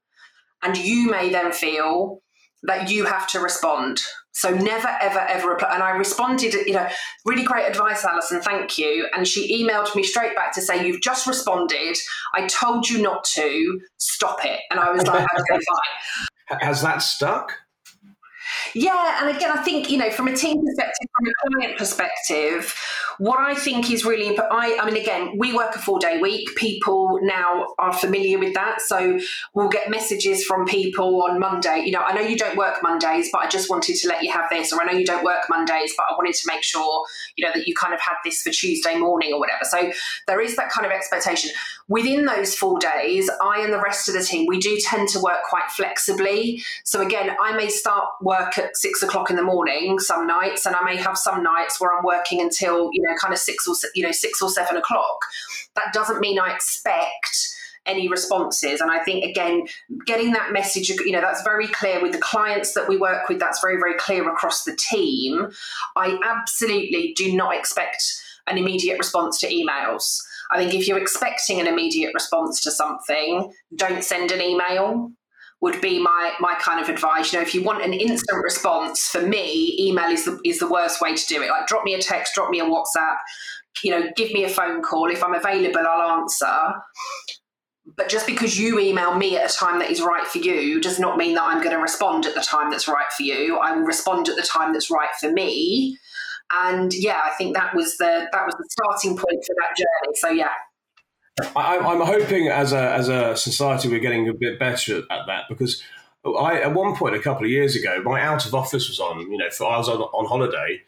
And 0.61 0.77
you 0.77 1.09
may 1.09 1.29
then 1.29 1.51
feel 1.51 2.21
that 2.63 2.89
you 2.89 3.05
have 3.05 3.27
to 3.27 3.39
respond. 3.39 3.99
So 4.33 4.49
never, 4.49 4.89
ever, 5.01 5.19
ever 5.19 5.49
reply. 5.49 5.69
And 5.73 5.81
I 5.81 5.91
responded, 5.91 6.53
you 6.53 6.73
know, 6.73 6.87
really 7.25 7.43
great 7.43 7.69
advice, 7.69 8.03
Alison, 8.03 8.41
thank 8.41 8.77
you. 8.77 9.07
And 9.15 9.25
she 9.25 9.63
emailed 9.63 9.95
me 9.95 10.03
straight 10.03 10.35
back 10.35 10.53
to 10.55 10.61
say, 10.61 10.85
You've 10.85 11.01
just 11.01 11.25
responded. 11.25 11.97
I 12.33 12.45
told 12.47 12.89
you 12.89 13.01
not 13.01 13.23
to. 13.35 13.79
Stop 13.97 14.43
it. 14.43 14.59
And 14.69 14.79
I 14.79 14.91
was 14.91 15.05
like, 15.07 15.25
Okay, 15.51 15.63
fine. 16.49 16.59
Has 16.61 16.81
that 16.81 17.01
stuck? 17.01 17.53
Yeah, 18.77 19.21
and 19.21 19.33
again, 19.33 19.57
I 19.57 19.63
think 19.63 19.89
you 19.89 19.97
know, 19.97 20.11
from 20.11 20.27
a 20.27 20.35
team 20.35 20.61
perspective, 20.65 21.07
from 21.17 21.25
a 21.27 21.49
client 21.49 21.77
perspective, 21.77 22.75
what 23.19 23.39
I 23.39 23.55
think 23.55 23.89
is 23.89 24.03
really 24.03 24.27
important. 24.27 24.53
I, 24.53 24.85
mean, 24.85 25.01
again, 25.01 25.37
we 25.37 25.53
work 25.53 25.77
a 25.77 25.79
four 25.79 25.97
day 25.97 26.19
week. 26.19 26.53
People 26.57 27.19
now 27.21 27.67
are 27.79 27.93
familiar 27.93 28.37
with 28.37 28.53
that, 28.55 28.81
so 28.81 29.17
we'll 29.53 29.69
get 29.69 29.89
messages 29.89 30.43
from 30.43 30.65
people 30.65 31.23
on 31.23 31.39
Monday. 31.39 31.83
You 31.85 31.93
know, 31.93 32.01
I 32.01 32.13
know 32.13 32.19
you 32.19 32.35
don't 32.35 32.57
work 32.57 32.83
Mondays, 32.83 33.29
but 33.31 33.43
I 33.43 33.47
just 33.47 33.69
wanted 33.69 33.95
to 33.95 34.09
let 34.09 34.21
you 34.21 34.29
have 34.33 34.49
this, 34.49 34.73
or 34.73 34.81
I 34.81 34.91
know 34.91 34.97
you 34.99 35.05
don't 35.05 35.23
work 35.23 35.45
Mondays, 35.49 35.93
but 35.95 36.07
I 36.09 36.13
wanted 36.17 36.35
to 36.35 36.43
make 36.47 36.61
sure 36.61 37.05
you 37.37 37.45
know 37.45 37.51
that 37.55 37.65
you 37.67 37.73
kind 37.75 37.93
of 37.93 38.01
had 38.01 38.15
this 38.25 38.41
for 38.41 38.49
Tuesday 38.49 38.97
morning 38.97 39.31
or 39.31 39.39
whatever. 39.39 39.63
So 39.63 39.93
there 40.27 40.41
is 40.41 40.57
that 40.57 40.69
kind 40.69 40.85
of 40.85 40.91
expectation 40.91 41.51
within 41.87 42.25
those 42.25 42.55
four 42.55 42.79
days. 42.79 43.29
I 43.41 43.61
and 43.61 43.71
the 43.71 43.79
rest 43.79 44.09
of 44.09 44.15
the 44.15 44.21
team, 44.23 44.47
we 44.49 44.59
do 44.59 44.77
tend 44.81 45.07
to 45.09 45.19
work 45.21 45.43
quite 45.47 45.71
flexibly. 45.71 46.61
So 46.83 47.01
again, 47.01 47.37
I 47.41 47.55
may 47.55 47.69
start 47.69 48.09
work 48.21 48.57
at 48.65 48.75
six 48.75 49.01
o'clock 49.01 49.29
in 49.29 49.35
the 49.35 49.43
morning 49.43 49.99
some 49.99 50.27
nights, 50.27 50.65
and 50.65 50.75
I 50.75 50.83
may 50.83 50.97
have 50.97 51.17
some 51.17 51.43
nights 51.43 51.79
where 51.79 51.97
I'm 51.97 52.03
working 52.03 52.41
until 52.41 52.89
you 52.91 53.01
know 53.01 53.15
kind 53.21 53.33
of 53.33 53.39
six 53.39 53.67
or 53.67 53.75
you 53.95 54.03
know 54.03 54.11
six 54.11 54.41
or 54.41 54.49
seven 54.49 54.77
o'clock. 54.77 55.25
That 55.75 55.93
doesn't 55.93 56.19
mean 56.19 56.39
I 56.39 56.53
expect 56.53 57.55
any 57.85 58.07
responses. 58.07 58.81
And 58.81 58.91
I 58.91 59.03
think, 59.03 59.23
again, 59.23 59.67
getting 60.05 60.31
that 60.33 60.51
message, 60.51 60.89
you 60.89 61.11
know, 61.11 61.21
that's 61.21 61.43
very 61.43 61.67
clear 61.67 62.01
with 62.01 62.13
the 62.13 62.17
clients 62.17 62.73
that 62.73 62.89
we 62.89 62.97
work 62.97 63.29
with, 63.29 63.39
that's 63.39 63.61
very, 63.61 63.77
very 63.77 63.95
clear 63.95 64.27
across 64.29 64.63
the 64.63 64.75
team. 64.75 65.49
I 65.95 66.17
absolutely 66.23 67.13
do 67.15 67.35
not 67.35 67.55
expect 67.55 68.03
an 68.47 68.57
immediate 68.57 68.97
response 68.97 69.39
to 69.41 69.47
emails. 69.47 70.19
I 70.51 70.57
think 70.57 70.73
if 70.73 70.87
you're 70.87 70.99
expecting 70.99 71.59
an 71.59 71.67
immediate 71.67 72.13
response 72.13 72.61
to 72.61 72.71
something, 72.71 73.51
don't 73.75 74.03
send 74.03 74.31
an 74.31 74.41
email 74.41 75.11
would 75.61 75.81
be 75.81 76.01
my 76.01 76.33
my 76.39 76.55
kind 76.59 76.81
of 76.81 76.89
advice. 76.89 77.31
You 77.31 77.39
know, 77.39 77.43
if 77.43 77.55
you 77.55 77.63
want 77.63 77.83
an 77.83 77.93
instant 77.93 78.43
response, 78.43 79.07
for 79.07 79.21
me, 79.21 79.75
email 79.79 80.09
is 80.09 80.25
the 80.25 80.39
is 80.45 80.59
the 80.59 80.69
worst 80.69 81.01
way 81.01 81.15
to 81.15 81.27
do 81.27 81.41
it. 81.41 81.49
Like 81.49 81.67
drop 81.67 81.83
me 81.83 81.93
a 81.93 82.01
text, 82.01 82.35
drop 82.35 82.49
me 82.49 82.59
a 82.59 82.65
WhatsApp, 82.65 83.17
you 83.83 83.91
know, 83.91 84.09
give 84.15 84.31
me 84.31 84.43
a 84.43 84.49
phone 84.49 84.81
call. 84.81 85.09
If 85.09 85.23
I'm 85.23 85.33
available, 85.33 85.85
I'll 85.87 86.21
answer. 86.21 86.73
But 87.97 88.09
just 88.09 88.25
because 88.25 88.59
you 88.59 88.79
email 88.79 89.15
me 89.15 89.37
at 89.37 89.49
a 89.49 89.53
time 89.53 89.79
that 89.79 89.91
is 89.91 90.01
right 90.01 90.25
for 90.25 90.39
you 90.39 90.81
does 90.81 90.99
not 90.99 91.17
mean 91.17 91.35
that 91.35 91.43
I'm 91.43 91.59
going 91.59 91.75
to 91.75 91.81
respond 91.81 92.25
at 92.25 92.33
the 92.33 92.41
time 92.41 92.71
that's 92.71 92.87
right 92.87 93.05
for 93.15 93.23
you. 93.23 93.57
I 93.57 93.75
will 93.75 93.83
respond 93.83 94.27
at 94.27 94.35
the 94.35 94.41
time 94.41 94.73
that's 94.73 94.89
right 94.89 95.09
for 95.19 95.31
me. 95.31 95.97
And 96.51 96.93
yeah, 96.93 97.21
I 97.23 97.31
think 97.37 97.55
that 97.55 97.75
was 97.75 97.97
the 97.97 98.27
that 98.31 98.45
was 98.45 98.55
the 98.57 98.67
starting 98.71 99.17
point 99.17 99.43
for 99.45 99.55
that 99.59 99.75
journey. 99.77 100.15
So 100.15 100.29
yeah, 100.29 100.51
I, 101.55 101.75
am 101.75 102.01
hoping 102.01 102.47
as 102.47 102.71
a 102.71 102.93
as 102.93 103.09
a 103.09 103.35
society 103.35 103.89
we're 103.89 103.99
getting 103.99 104.29
a 104.29 104.33
bit 104.33 104.57
better 104.57 104.99
at 105.09 105.27
that 105.27 105.43
because 105.49 105.81
I 106.25 106.61
at 106.61 106.73
one 106.73 106.95
point 106.95 107.15
a 107.15 107.19
couple 107.19 107.43
of 107.43 107.51
years 107.51 107.75
ago 107.75 108.01
my 108.03 108.21
out 108.21 108.45
of 108.45 108.55
office 108.55 108.87
was 108.87 108.99
on 108.99 109.19
you 109.31 109.37
know 109.37 109.49
for, 109.49 109.65
I 109.65 109.77
was 109.77 109.89
on, 109.89 109.99
on 109.99 110.25
holiday 110.27 110.81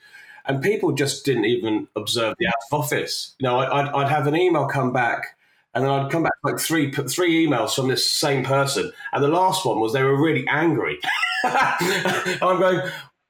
and 0.47 0.62
people 0.62 0.93
just 0.93 1.25
didn't 1.25 1.45
even 1.45 1.88
observe 1.95 2.36
the 2.39 2.47
out 2.47 2.53
of 2.71 2.79
office. 2.79 3.36
You 3.39 3.47
know, 3.47 3.60
I'd, 3.60 3.89
I'd 3.89 4.10
have 4.10 4.27
an 4.27 4.36
email 4.36 4.65
come 4.65 4.93
back 4.93 5.36
and 5.73 5.83
then 5.83 5.91
I'd 5.91 6.12
come 6.12 6.23
back 6.23 6.33
like 6.43 6.60
three 6.60 6.91
three 6.91 7.45
emails 7.45 7.75
from 7.75 7.88
this 7.88 8.10
same 8.10 8.43
person, 8.43 8.91
and 9.13 9.23
the 9.23 9.27
last 9.27 9.65
one 9.65 9.79
was 9.79 9.93
they 9.93 10.01
were 10.01 10.19
really 10.19 10.47
angry. 10.47 10.97
I'm 11.43 12.60
going, 12.60 12.89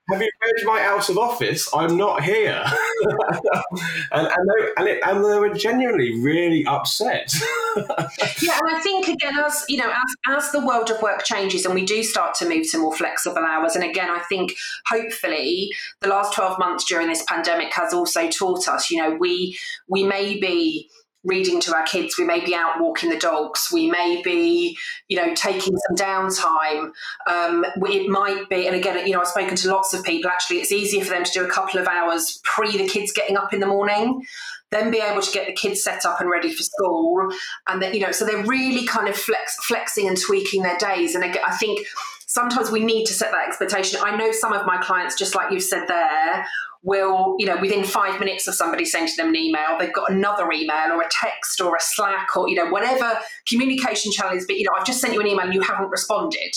have 0.09 0.21
you 0.21 0.29
read 0.41 0.65
my 0.65 0.81
out 0.81 1.09
of 1.09 1.17
office? 1.17 1.67
I'm 1.73 1.97
not 1.97 2.23
here. 2.23 2.63
and, 4.11 4.27
and, 4.27 4.49
they, 4.49 4.67
and, 4.77 4.87
it, 4.87 5.01
and, 5.05 5.23
they, 5.23 5.39
were 5.39 5.53
genuinely 5.53 6.19
really 6.19 6.65
upset. 6.65 7.33
yeah, 8.41 8.57
and 8.57 8.75
I 8.75 8.79
think 8.81 9.07
again, 9.07 9.37
as 9.37 9.65
you 9.67 9.77
know, 9.77 9.89
as, 9.89 10.45
as 10.45 10.51
the 10.51 10.65
world 10.65 10.89
of 10.89 11.01
work 11.01 11.23
changes 11.23 11.65
and 11.65 11.75
we 11.75 11.85
do 11.85 12.03
start 12.03 12.35
to 12.35 12.47
move 12.47 12.69
to 12.71 12.77
more 12.77 12.95
flexible 12.95 13.43
hours, 13.43 13.75
and 13.75 13.83
again, 13.83 14.09
I 14.09 14.19
think 14.29 14.55
hopefully 14.87 15.69
the 16.01 16.07
last 16.07 16.33
12 16.33 16.57
months 16.57 16.85
during 16.85 17.07
this 17.07 17.23
pandemic 17.27 17.73
has 17.73 17.93
also 17.93 18.29
taught 18.29 18.67
us, 18.67 18.89
you 18.89 19.01
know, 19.01 19.15
we 19.15 19.57
we 19.87 20.03
may 20.03 20.39
be 20.39 20.89
reading 21.27 21.59
to 21.61 21.75
our 21.75 21.83
kids. 21.83 22.15
We 22.17 22.23
may 22.23 22.43
be 22.43 22.55
out 22.55 22.79
walking 22.79 23.09
the 23.09 23.17
dogs. 23.17 23.67
We 23.71 23.91
may 23.91 24.21
be, 24.23 24.77
you 25.09 25.17
know, 25.17 25.35
taking 25.35 25.75
some 25.77 25.95
downtime. 25.95 26.91
Um, 27.29 27.65
it 27.83 28.09
might 28.09 28.49
be, 28.49 28.65
and 28.65 28.75
again, 28.75 29.05
you 29.05 29.13
know, 29.13 29.19
I've 29.19 29.27
spoken 29.27 29.55
to 29.55 29.71
lots 29.71 29.93
of 29.93 30.03
people. 30.03 30.31
Actually, 30.31 30.57
it's 30.57 30.71
easier 30.71 31.03
for 31.03 31.11
them 31.11 31.23
to 31.23 31.31
do 31.31 31.45
a 31.45 31.49
couple 31.49 31.79
of 31.79 31.87
hours 31.87 32.39
pre 32.43 32.75
the 32.77 32.87
kids 32.87 33.11
getting 33.11 33.37
up 33.37 33.53
in 33.53 33.59
the 33.59 33.67
morning. 33.67 34.25
Then 34.69 34.91
be 34.91 34.99
able 34.99 35.21
to 35.21 35.31
get 35.31 35.47
the 35.47 35.53
kids 35.53 35.81
set 35.81 36.05
up 36.05 36.19
and 36.19 36.29
ready 36.29 36.53
for 36.53 36.61
school, 36.63 37.29
and 37.67 37.81
that 37.81 37.93
you 37.93 38.01
know, 38.01 38.11
so 38.11 38.25
they're 38.25 38.45
really 38.45 38.85
kind 38.85 39.07
of 39.07 39.15
flex, 39.15 39.55
flexing 39.65 40.09
and 40.09 40.19
tweaking 40.19 40.61
their 40.61 40.77
days. 40.77 41.15
And 41.15 41.23
I 41.23 41.55
think 41.55 41.87
sometimes 42.27 42.69
we 42.69 42.85
need 42.85 43.05
to 43.05 43.13
set 43.13 43.31
that 43.31 43.47
expectation. 43.47 43.99
I 44.03 44.15
know 44.15 44.31
some 44.31 44.53
of 44.53 44.65
my 44.65 44.77
clients, 44.77 45.17
just 45.17 45.33
like 45.33 45.51
you've 45.51 45.63
said 45.63 45.87
there, 45.87 46.45
will, 46.83 47.35
you 47.39 47.45
know, 47.45 47.57
within 47.59 47.83
five 47.83 48.19
minutes 48.19 48.47
of 48.47 48.53
somebody 48.53 48.85
sending 48.85 49.15
them 49.17 49.29
an 49.29 49.35
email, 49.35 49.77
they've 49.79 49.93
got 49.93 50.11
another 50.11 50.51
email 50.51 50.91
or 50.91 51.01
a 51.01 51.09
text 51.09 51.59
or 51.59 51.75
a 51.75 51.79
Slack 51.79 52.37
or, 52.37 52.47
you 52.47 52.55
know, 52.55 52.69
whatever 52.69 53.19
communication 53.47 54.11
channel 54.11 54.37
is, 54.37 54.45
but, 54.45 54.57
you 54.57 54.63
know, 54.63 54.71
I've 54.77 54.85
just 54.85 55.01
sent 55.01 55.13
you 55.13 55.19
an 55.19 55.27
email 55.27 55.45
and 55.45 55.53
you 55.53 55.61
haven't 55.61 55.89
responded. 55.89 56.53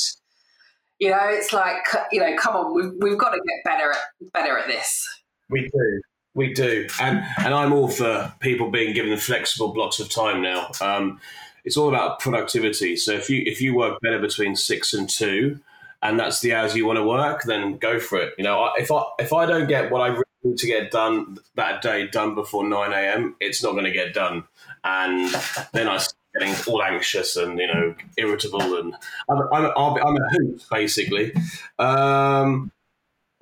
You 0.98 1.10
know, 1.10 1.22
it's 1.22 1.52
like, 1.52 1.86
you 2.12 2.20
know, 2.20 2.36
come 2.36 2.54
on, 2.54 2.74
we've, 2.74 2.92
we've 3.00 3.18
got 3.18 3.30
to 3.30 3.38
get 3.38 3.64
better 3.64 3.90
at, 3.90 4.32
better 4.32 4.58
at 4.58 4.66
this. 4.66 5.08
We 5.48 5.62
do. 5.62 6.00
We 6.34 6.52
do. 6.52 6.86
And, 7.00 7.24
and 7.38 7.54
I'm 7.54 7.72
all 7.72 7.88
for 7.88 8.32
people 8.40 8.70
being 8.70 8.94
given 8.94 9.16
flexible 9.16 9.72
blocks 9.72 9.98
of 9.98 10.10
time 10.10 10.42
now. 10.42 10.70
Um, 10.80 11.18
it's 11.64 11.76
all 11.76 11.88
about 11.88 12.20
productivity. 12.20 12.96
So 12.96 13.12
if 13.12 13.28
you 13.30 13.42
if 13.46 13.60
you 13.60 13.74
work 13.74 14.00
better 14.00 14.18
between 14.18 14.56
six 14.56 14.92
and 14.94 15.08
two, 15.08 15.60
and 16.02 16.18
that's 16.18 16.40
the 16.40 16.54
hours 16.54 16.74
you 16.74 16.86
want 16.86 16.98
to 16.98 17.04
work, 17.04 17.42
then 17.44 17.76
go 17.76 18.00
for 18.00 18.18
it. 18.18 18.34
You 18.38 18.44
know, 18.44 18.70
if 18.76 18.90
I 18.90 19.02
if 19.18 19.32
I 19.32 19.46
don't 19.46 19.68
get 19.68 19.90
what 19.90 20.00
I 20.00 20.08
really 20.08 20.24
need 20.42 20.58
to 20.58 20.66
get 20.66 20.90
done 20.90 21.38
that 21.56 21.82
day 21.82 22.06
done 22.06 22.34
before 22.34 22.66
9 22.66 22.92
a.m., 22.92 23.36
it's 23.40 23.62
not 23.62 23.72
going 23.72 23.84
to 23.84 23.92
get 23.92 24.14
done. 24.14 24.44
And 24.84 25.30
then 25.72 25.88
I 25.88 25.98
start 25.98 26.16
getting 26.38 26.54
all 26.66 26.82
anxious 26.82 27.36
and, 27.36 27.58
you 27.58 27.66
know, 27.66 27.94
irritable. 28.16 28.78
And 28.78 28.94
I'm, 29.28 29.42
I'm, 29.52 29.72
I'm 29.76 30.16
a 30.16 30.30
hoot, 30.30 30.64
basically. 30.70 31.34
Um, 31.78 32.72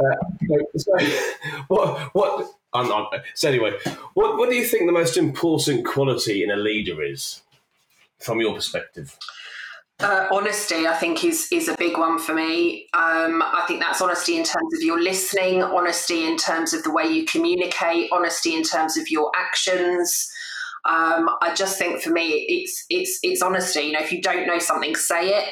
uh, 0.00 0.14
so, 0.76 0.92
what, 1.68 2.14
what, 2.14 2.50
I'm, 2.72 2.92
I'm, 2.92 3.06
so 3.34 3.48
anyway, 3.48 3.72
what, 4.14 4.36
what 4.36 4.50
do 4.50 4.56
you 4.56 4.64
think 4.64 4.86
the 4.86 4.92
most 4.92 5.16
important 5.16 5.86
quality 5.86 6.42
in 6.42 6.50
a 6.50 6.56
leader 6.56 7.02
is 7.02 7.42
from 8.20 8.40
your 8.40 8.54
perspective? 8.54 9.16
Uh, 10.00 10.28
honesty, 10.30 10.86
I 10.86 10.94
think, 10.94 11.24
is 11.24 11.48
is 11.50 11.66
a 11.66 11.76
big 11.76 11.98
one 11.98 12.20
for 12.20 12.32
me. 12.32 12.86
Um, 12.94 13.42
I 13.42 13.64
think 13.66 13.80
that's 13.80 14.00
honesty 14.00 14.36
in 14.36 14.44
terms 14.44 14.72
of 14.76 14.80
your 14.82 15.02
listening, 15.02 15.60
honesty 15.60 16.24
in 16.24 16.36
terms 16.36 16.72
of 16.72 16.84
the 16.84 16.92
way 16.92 17.04
you 17.04 17.24
communicate, 17.24 18.08
honesty 18.12 18.54
in 18.54 18.62
terms 18.62 18.96
of 18.96 19.10
your 19.10 19.32
actions. 19.34 20.30
Um, 20.84 21.28
I 21.42 21.52
just 21.52 21.78
think 21.78 22.00
for 22.00 22.10
me, 22.10 22.46
it's 22.48 22.84
it's 22.88 23.18
it's 23.24 23.42
honesty. 23.42 23.80
You 23.80 23.92
know, 23.92 24.00
if 24.00 24.12
you 24.12 24.22
don't 24.22 24.46
know 24.46 24.60
something, 24.60 24.94
say 24.94 25.30
it. 25.30 25.48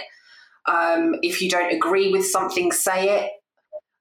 Um, 0.67 1.17
if 1.23 1.43
you 1.43 1.51
don't 1.51 1.73
agree 1.73 2.13
with 2.13 2.27
something, 2.27 2.71
say 2.71 3.19
it. 3.19 3.31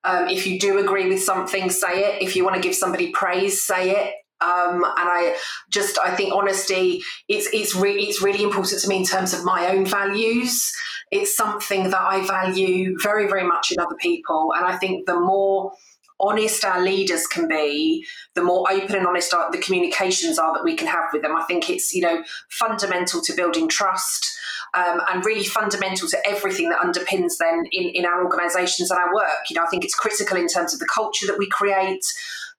Um, 0.03 0.27
if 0.27 0.45
you 0.45 0.59
do 0.59 0.77
agree 0.77 1.09
with 1.09 1.23
something, 1.23 1.71
say 1.71 2.01
it. 2.01 2.21
If 2.21 2.35
you 2.35 2.43
want 2.43 2.55
to 2.55 2.61
give 2.61 2.75
somebody 2.75 3.09
praise, 3.09 3.65
say 3.65 3.89
it. 3.91 4.13
Um, 4.41 4.83
and 4.83 5.09
I 5.09 5.37
just 5.69 5.97
I 5.97 6.13
think 6.15 6.33
honesty 6.33 7.01
it's 7.29 7.47
it's 7.53 7.73
really 7.75 8.03
it's 8.03 8.21
really 8.21 8.43
important 8.43 8.81
to 8.81 8.87
me 8.87 8.97
in 8.97 9.05
terms 9.05 9.33
of 9.33 9.45
my 9.45 9.67
own 9.67 9.85
values. 9.85 10.71
It's 11.11 11.35
something 11.35 11.89
that 11.91 12.01
I 12.01 12.25
value 12.25 12.97
very 13.01 13.27
very 13.27 13.45
much 13.45 13.71
in 13.71 13.79
other 13.79 13.95
people, 13.99 14.53
and 14.55 14.65
I 14.65 14.77
think 14.77 15.05
the 15.05 15.19
more 15.19 15.71
honest 16.19 16.63
our 16.63 16.81
leaders 16.81 17.27
can 17.27 17.47
be, 17.47 18.05
the 18.35 18.43
more 18.43 18.71
open 18.71 18.95
and 18.95 19.07
honest 19.07 19.31
the 19.51 19.57
communications 19.57 20.39
are 20.39 20.53
that 20.53 20.63
we 20.63 20.75
can 20.75 20.87
have 20.87 21.05
with 21.11 21.21
them. 21.21 21.35
I 21.35 21.43
think 21.43 21.69
it's 21.69 21.93
you 21.93 22.01
know 22.01 22.23
fundamental 22.49 23.21
to 23.21 23.33
building 23.33 23.69
trust. 23.69 24.31
Um, 24.73 24.99
and 25.09 25.23
really 25.23 25.45
fundamental 25.45 26.09
to 26.09 26.17
everything 26.27 26.67
that 26.67 26.79
underpins 26.79 27.37
then 27.39 27.63
in, 27.71 27.91
in 27.93 28.05
our 28.05 28.25
organisations 28.25 28.91
and 28.91 28.99
our 28.99 29.13
work. 29.13 29.49
You 29.49 29.55
know, 29.55 29.63
I 29.63 29.67
think 29.67 29.85
it's 29.85 29.95
critical 29.95 30.35
in 30.35 30.47
terms 30.47 30.73
of 30.73 30.81
the 30.81 30.87
culture 30.93 31.25
that 31.27 31.37
we 31.39 31.47
create, 31.47 32.03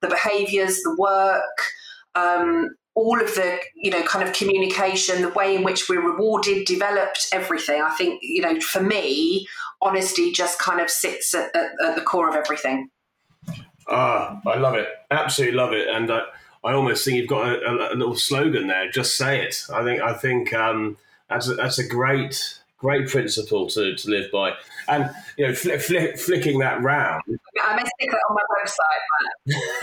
the 0.01 0.09
behaviours, 0.09 0.81
the 0.83 0.97
work, 0.99 1.61
um, 2.15 2.71
all 2.95 3.21
of 3.21 3.35
the 3.35 3.59
you 3.75 3.91
know 3.91 4.03
kind 4.03 4.27
of 4.27 4.35
communication, 4.35 5.23
the 5.23 5.31
way 5.31 5.55
in 5.55 5.63
which 5.63 5.89
we're 5.89 6.01
rewarded, 6.01 6.67
developed, 6.67 7.27
everything. 7.33 7.83
I 7.83 7.91
think 7.91 8.21
you 8.23 8.43
know 8.43 8.61
for 8.61 8.83
me, 8.83 9.47
honesty 9.83 10.33
just 10.33 10.59
kind 10.59 10.81
of 10.81 10.91
sits 10.91 11.35
at, 11.35 11.55
at, 11.55 11.71
at 11.85 11.95
the 11.95 12.03
core 12.03 12.29
of 12.29 12.35
everything. 12.35 12.89
Ah, 13.89 14.41
I 14.47 14.57
love 14.57 14.75
it. 14.75 14.89
Absolutely 15.11 15.57
love 15.57 15.73
it, 15.73 15.89
and. 15.89 16.11
Uh, 16.11 16.23
I 16.65 16.73
almost 16.73 17.05
think 17.05 17.17
you've 17.17 17.29
got 17.29 17.49
a, 17.49 17.93
a, 17.93 17.95
little 17.95 18.17
slogan 18.17 18.67
there. 18.67 18.91
Just 18.91 19.17
say 19.17 19.41
it. 19.41 19.65
I 19.73 19.85
think. 19.85 20.03
I 20.03 20.13
think 20.15 20.53
um, 20.53 20.97
that's 21.29 21.49
a, 21.49 21.55
that's 21.55 21.79
a 21.79 21.87
great 21.87 22.59
great 22.79 23.09
principle 23.09 23.67
to, 23.69 23.95
to 23.95 24.11
live 24.11 24.31
by. 24.31 24.53
And 24.89 25.11
you 25.37 25.47
know, 25.47 25.55
fl- 25.55 25.77
fl- 25.79 26.17
flicking 26.17 26.59
that 26.61 26.83
round. 26.83 27.23
I 27.63 27.77
may 27.77 27.83
stick 27.83 28.11
that 28.11 28.21
on 28.29 28.37
my 28.37 28.43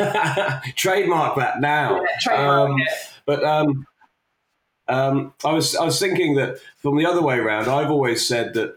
website. 0.01 0.75
trademark 0.75 1.35
that 1.37 1.59
now. 1.59 2.01
Yeah, 2.01 2.07
trademark 2.21 2.69
um, 2.69 2.77
But 3.25 3.43
um, 3.43 3.85
um, 4.87 5.33
I 5.43 5.51
was 5.51 5.75
I 5.75 5.85
was 5.85 5.99
thinking 5.99 6.35
that 6.35 6.57
from 6.77 6.97
the 6.97 7.05
other 7.05 7.21
way 7.21 7.37
around, 7.37 7.67
I've 7.67 7.91
always 7.91 8.27
said 8.27 8.53
that. 8.55 8.75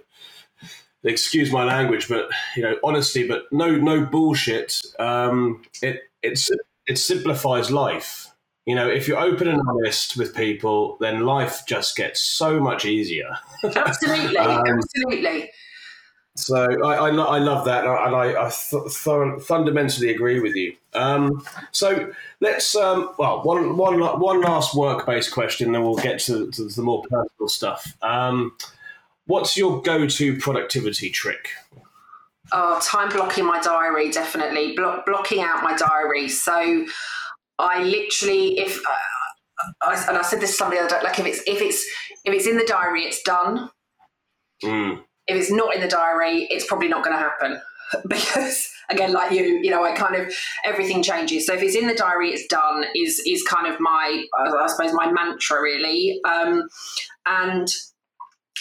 Excuse 1.04 1.52
my 1.52 1.62
language, 1.62 2.08
but 2.08 2.28
you 2.56 2.64
know, 2.64 2.74
honesty, 2.82 3.28
but 3.28 3.44
no, 3.52 3.76
no 3.76 4.04
bullshit. 4.04 4.82
Um, 4.98 5.62
it 5.80 6.00
it's 6.20 6.50
it 6.88 6.98
simplifies 6.98 7.70
life 7.70 8.32
you 8.66 8.74
know, 8.74 8.88
if 8.88 9.06
you're 9.06 9.20
open 9.20 9.46
and 9.46 9.62
honest 9.68 10.16
with 10.16 10.34
people, 10.34 10.96
then 11.00 11.24
life 11.24 11.62
just 11.66 11.96
gets 11.96 12.20
so 12.20 12.58
much 12.58 12.84
easier. 12.84 13.30
Absolutely, 13.62 14.36
um, 14.38 14.64
absolutely. 14.66 15.50
So 16.34 16.84
I, 16.84 16.96
I, 16.96 17.08
I, 17.08 17.38
love 17.38 17.64
that, 17.64 17.84
and 17.84 18.14
I, 18.14 18.46
I 18.46 18.50
th- 18.50 18.82
th- 19.02 19.42
fundamentally 19.42 20.10
agree 20.10 20.40
with 20.40 20.54
you. 20.54 20.74
Um, 20.92 21.42
so 21.70 22.12
let's 22.40 22.74
um, 22.74 23.14
well 23.18 23.42
one, 23.42 23.76
one, 23.76 24.00
one 24.00 24.42
last 24.42 24.74
work-based 24.74 25.32
question, 25.32 25.72
then 25.72 25.82
we'll 25.82 25.96
get 25.96 26.20
to, 26.20 26.50
to 26.50 26.64
the 26.64 26.82
more 26.82 27.02
personal 27.08 27.48
stuff. 27.48 27.96
Um, 28.02 28.56
what's 29.26 29.56
your 29.56 29.80
go-to 29.80 30.36
productivity 30.38 31.08
trick? 31.08 31.50
Oh, 32.52 32.80
time 32.82 33.08
blocking 33.08 33.46
my 33.46 33.60
diary, 33.60 34.10
definitely. 34.10 34.74
Block, 34.74 35.06
blocking 35.06 35.40
out 35.40 35.62
my 35.62 35.76
diary. 35.76 36.28
So 36.28 36.86
I 37.58 37.82
literally, 37.82 38.58
if 38.58 38.78
uh, 38.78 39.66
I, 39.82 40.04
and 40.08 40.18
I 40.18 40.22
said 40.22 40.40
this 40.40 40.50
to 40.50 40.56
somebody 40.56 40.80
the 40.80 40.86
other 40.86 40.98
day, 40.98 41.04
like 41.04 41.18
if 41.18 41.26
it's 41.26 41.42
if 41.46 41.60
it's 41.60 41.84
if 42.24 42.34
it's 42.34 42.46
in 42.46 42.56
the 42.56 42.64
diary, 42.64 43.04
it's 43.04 43.22
done. 43.22 43.70
Mm. 44.64 45.00
If 45.26 45.36
it's 45.36 45.50
not 45.50 45.74
in 45.74 45.80
the 45.80 45.88
diary, 45.88 46.46
it's 46.50 46.66
probably 46.66 46.88
not 46.88 47.02
going 47.02 47.16
to 47.16 47.22
happen 47.22 47.60
because 48.08 48.68
again, 48.90 49.12
like 49.12 49.32
you, 49.32 49.60
you 49.62 49.70
know, 49.70 49.84
I 49.84 49.92
kind 49.92 50.16
of 50.16 50.32
everything 50.64 51.02
changes. 51.02 51.46
So 51.46 51.54
if 51.54 51.62
it's 51.62 51.76
in 51.76 51.86
the 51.86 51.94
diary, 51.94 52.30
it's 52.30 52.46
done. 52.46 52.84
Is 52.94 53.22
is 53.26 53.42
kind 53.42 53.72
of 53.72 53.80
my 53.80 54.24
I 54.38 54.66
suppose 54.68 54.92
my 54.92 55.10
mantra 55.10 55.60
really, 55.60 56.20
um, 56.24 56.62
and 57.26 57.68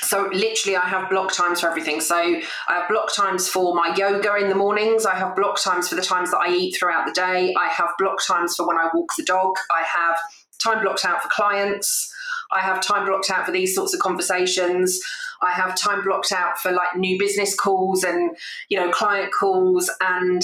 so 0.05 0.29
literally 0.31 0.77
i 0.77 0.87
have 0.87 1.09
block 1.09 1.33
times 1.33 1.61
for 1.61 1.69
everything. 1.69 1.99
So 1.99 2.15
i 2.15 2.41
have 2.69 2.87
block 2.89 3.13
times 3.13 3.47
for 3.47 3.75
my 3.75 3.93
yoga 3.97 4.35
in 4.35 4.49
the 4.49 4.55
mornings. 4.55 5.05
I 5.05 5.15
have 5.15 5.35
block 5.35 5.61
times 5.61 5.89
for 5.89 5.95
the 5.95 6.01
times 6.01 6.31
that 6.31 6.37
i 6.37 6.49
eat 6.49 6.77
throughout 6.77 7.05
the 7.05 7.13
day. 7.13 7.53
I 7.57 7.67
have 7.69 7.89
block 7.97 8.17
times 8.25 8.55
for 8.55 8.67
when 8.67 8.77
i 8.77 8.89
walk 8.93 9.11
the 9.17 9.23
dog. 9.23 9.55
I 9.71 9.83
have 9.83 10.17
time 10.63 10.83
blocked 10.83 11.05
out 11.05 11.21
for 11.21 11.29
clients. 11.29 12.11
I 12.51 12.61
have 12.61 12.81
time 12.81 13.05
blocked 13.05 13.29
out 13.29 13.45
for 13.45 13.51
these 13.51 13.73
sorts 13.73 13.93
of 13.93 13.99
conversations. 13.99 14.99
I 15.41 15.51
have 15.51 15.75
time 15.75 16.03
blocked 16.03 16.31
out 16.31 16.57
for 16.59 16.71
like 16.71 16.95
new 16.95 17.19
business 17.19 17.55
calls 17.55 18.03
and 18.03 18.35
you 18.69 18.77
know 18.77 18.91
client 18.91 19.33
calls. 19.33 19.89
And 20.01 20.41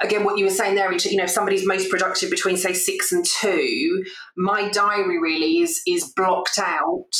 again 0.00 0.24
what 0.24 0.38
you 0.38 0.44
were 0.44 0.50
saying 0.50 0.74
there 0.74 0.92
you 0.92 1.16
know 1.16 1.24
if 1.24 1.30
somebody's 1.30 1.66
most 1.66 1.90
productive 1.90 2.30
between 2.30 2.56
say 2.56 2.72
six 2.72 3.12
and 3.12 3.24
two 3.24 4.04
my 4.36 4.68
diary 4.70 5.18
really 5.18 5.58
is 5.58 5.82
is 5.86 6.12
blocked 6.16 6.58
out 6.58 7.10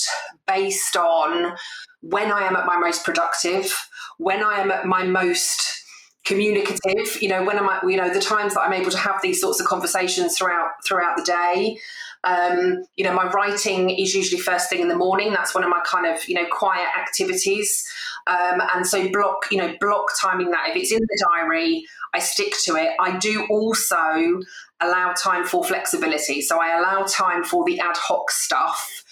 based 0.47 0.97
on 0.97 1.55
when 2.01 2.33
i 2.33 2.43
am 2.43 2.57
at 2.57 2.66
my 2.66 2.77
most 2.77 3.05
productive 3.05 3.73
when 4.19 4.43
i 4.43 4.61
am 4.61 4.71
at 4.71 4.87
my 4.87 5.05
most 5.05 5.85
communicative 6.25 7.21
you 7.21 7.29
know 7.29 7.43
when 7.45 7.57
am 7.57 7.69
i 7.69 7.81
you 7.87 7.97
know 7.97 8.12
the 8.12 8.21
times 8.21 8.55
that 8.55 8.61
i'm 8.61 8.73
able 8.73 8.90
to 8.90 8.99
have 8.99 9.21
these 9.23 9.40
sorts 9.40 9.61
of 9.61 9.66
conversations 9.66 10.37
throughout 10.37 10.71
throughout 10.87 11.16
the 11.16 11.25
day. 11.25 11.79
Um, 12.23 12.85
you 12.97 13.05
know 13.05 13.14
my 13.14 13.31
writing 13.31 13.88
is 13.88 14.14
usually 14.14 14.38
first 14.38 14.69
thing 14.69 14.81
in 14.81 14.88
the 14.88 14.97
morning. 14.97 15.33
That's 15.33 15.55
one 15.55 15.64
of 15.64 15.71
my 15.71 15.81
kind 15.87 16.05
of 16.05 16.29
you 16.29 16.35
know 16.35 16.45
quiet 16.51 16.87
activities 16.99 17.83
um, 18.26 18.62
and 18.74 18.87
so 18.87 19.09
block 19.11 19.46
you 19.50 19.59
know 19.59 19.74
block 19.80 20.06
timing 20.20 20.50
that 20.50 20.70
if 20.70 20.76
it's 20.76 20.92
in 20.92 21.00
the 21.00 21.24
diary 21.30 21.85
I 22.12 22.18
stick 22.18 22.54
to 22.64 22.76
it. 22.76 22.90
I 22.98 23.16
do 23.18 23.46
also 23.48 24.40
allow 24.80 25.12
time 25.12 25.44
for 25.44 25.64
flexibility. 25.64 26.40
So 26.42 26.61
I 26.61 26.78
allow 26.78 27.04
time 27.04 27.44
for 27.44 27.64
the 27.64 27.78
ad 27.80 27.96
hoc 27.96 28.30
stuff. 28.30 29.04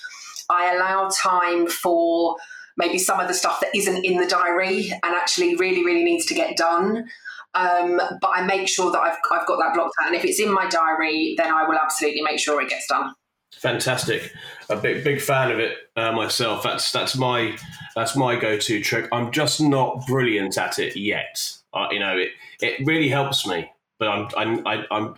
I 0.51 0.75
allow 0.75 1.09
time 1.15 1.67
for 1.67 2.37
maybe 2.77 2.99
some 2.99 3.21
of 3.21 3.29
the 3.29 3.35
stuff 3.35 3.61
that 3.61 3.75
isn't 3.75 4.05
in 4.05 4.19
the 4.19 4.27
diary 4.27 4.91
and 4.91 5.15
actually 5.15 5.55
really, 5.57 5.85
really 5.85 6.05
needs 6.05 6.27
to 6.27 6.35
get 6.35 6.57
done. 6.57 7.09
Um, 7.55 8.01
but 8.21 8.31
I 8.35 8.45
make 8.45 8.69
sure 8.69 8.91
that 8.93 9.01
I've, 9.01 9.19
I've 9.31 9.47
got 9.47 9.59
that 9.59 9.75
blocked 9.75 9.95
out. 10.01 10.09
And 10.09 10.17
if 10.17 10.25
it's 10.25 10.41
in 10.41 10.53
my 10.53 10.69
diary, 10.69 11.35
then 11.37 11.53
I 11.53 11.69
will 11.69 11.79
absolutely 11.79 12.23
make 12.23 12.39
sure 12.39 12.61
it 12.61 12.69
gets 12.69 12.87
done. 12.87 13.15
Fantastic, 13.57 14.33
a 14.69 14.77
big 14.77 15.03
big 15.03 15.21
fan 15.21 15.51
of 15.51 15.59
it 15.59 15.77
uh, 15.97 16.13
myself. 16.13 16.63
That's 16.63 16.93
that's 16.93 17.17
my 17.17 17.57
that's 17.97 18.15
my 18.15 18.37
go 18.39 18.57
to 18.59 18.81
trick. 18.83 19.09
I'm 19.11 19.33
just 19.33 19.61
not 19.61 20.07
brilliant 20.07 20.57
at 20.59 20.79
it 20.79 20.97
yet. 20.97 21.57
Uh, 21.73 21.89
you 21.91 21.99
know, 21.99 22.17
it 22.17 22.31
it 22.61 22.87
really 22.87 23.09
helps 23.09 23.47
me, 23.47 23.71
but 23.99 24.09
I'm 24.09 24.29
I'm 24.37 24.67
I, 24.67 24.75
am 24.75 24.87
i 24.91 24.97
am 24.99 25.15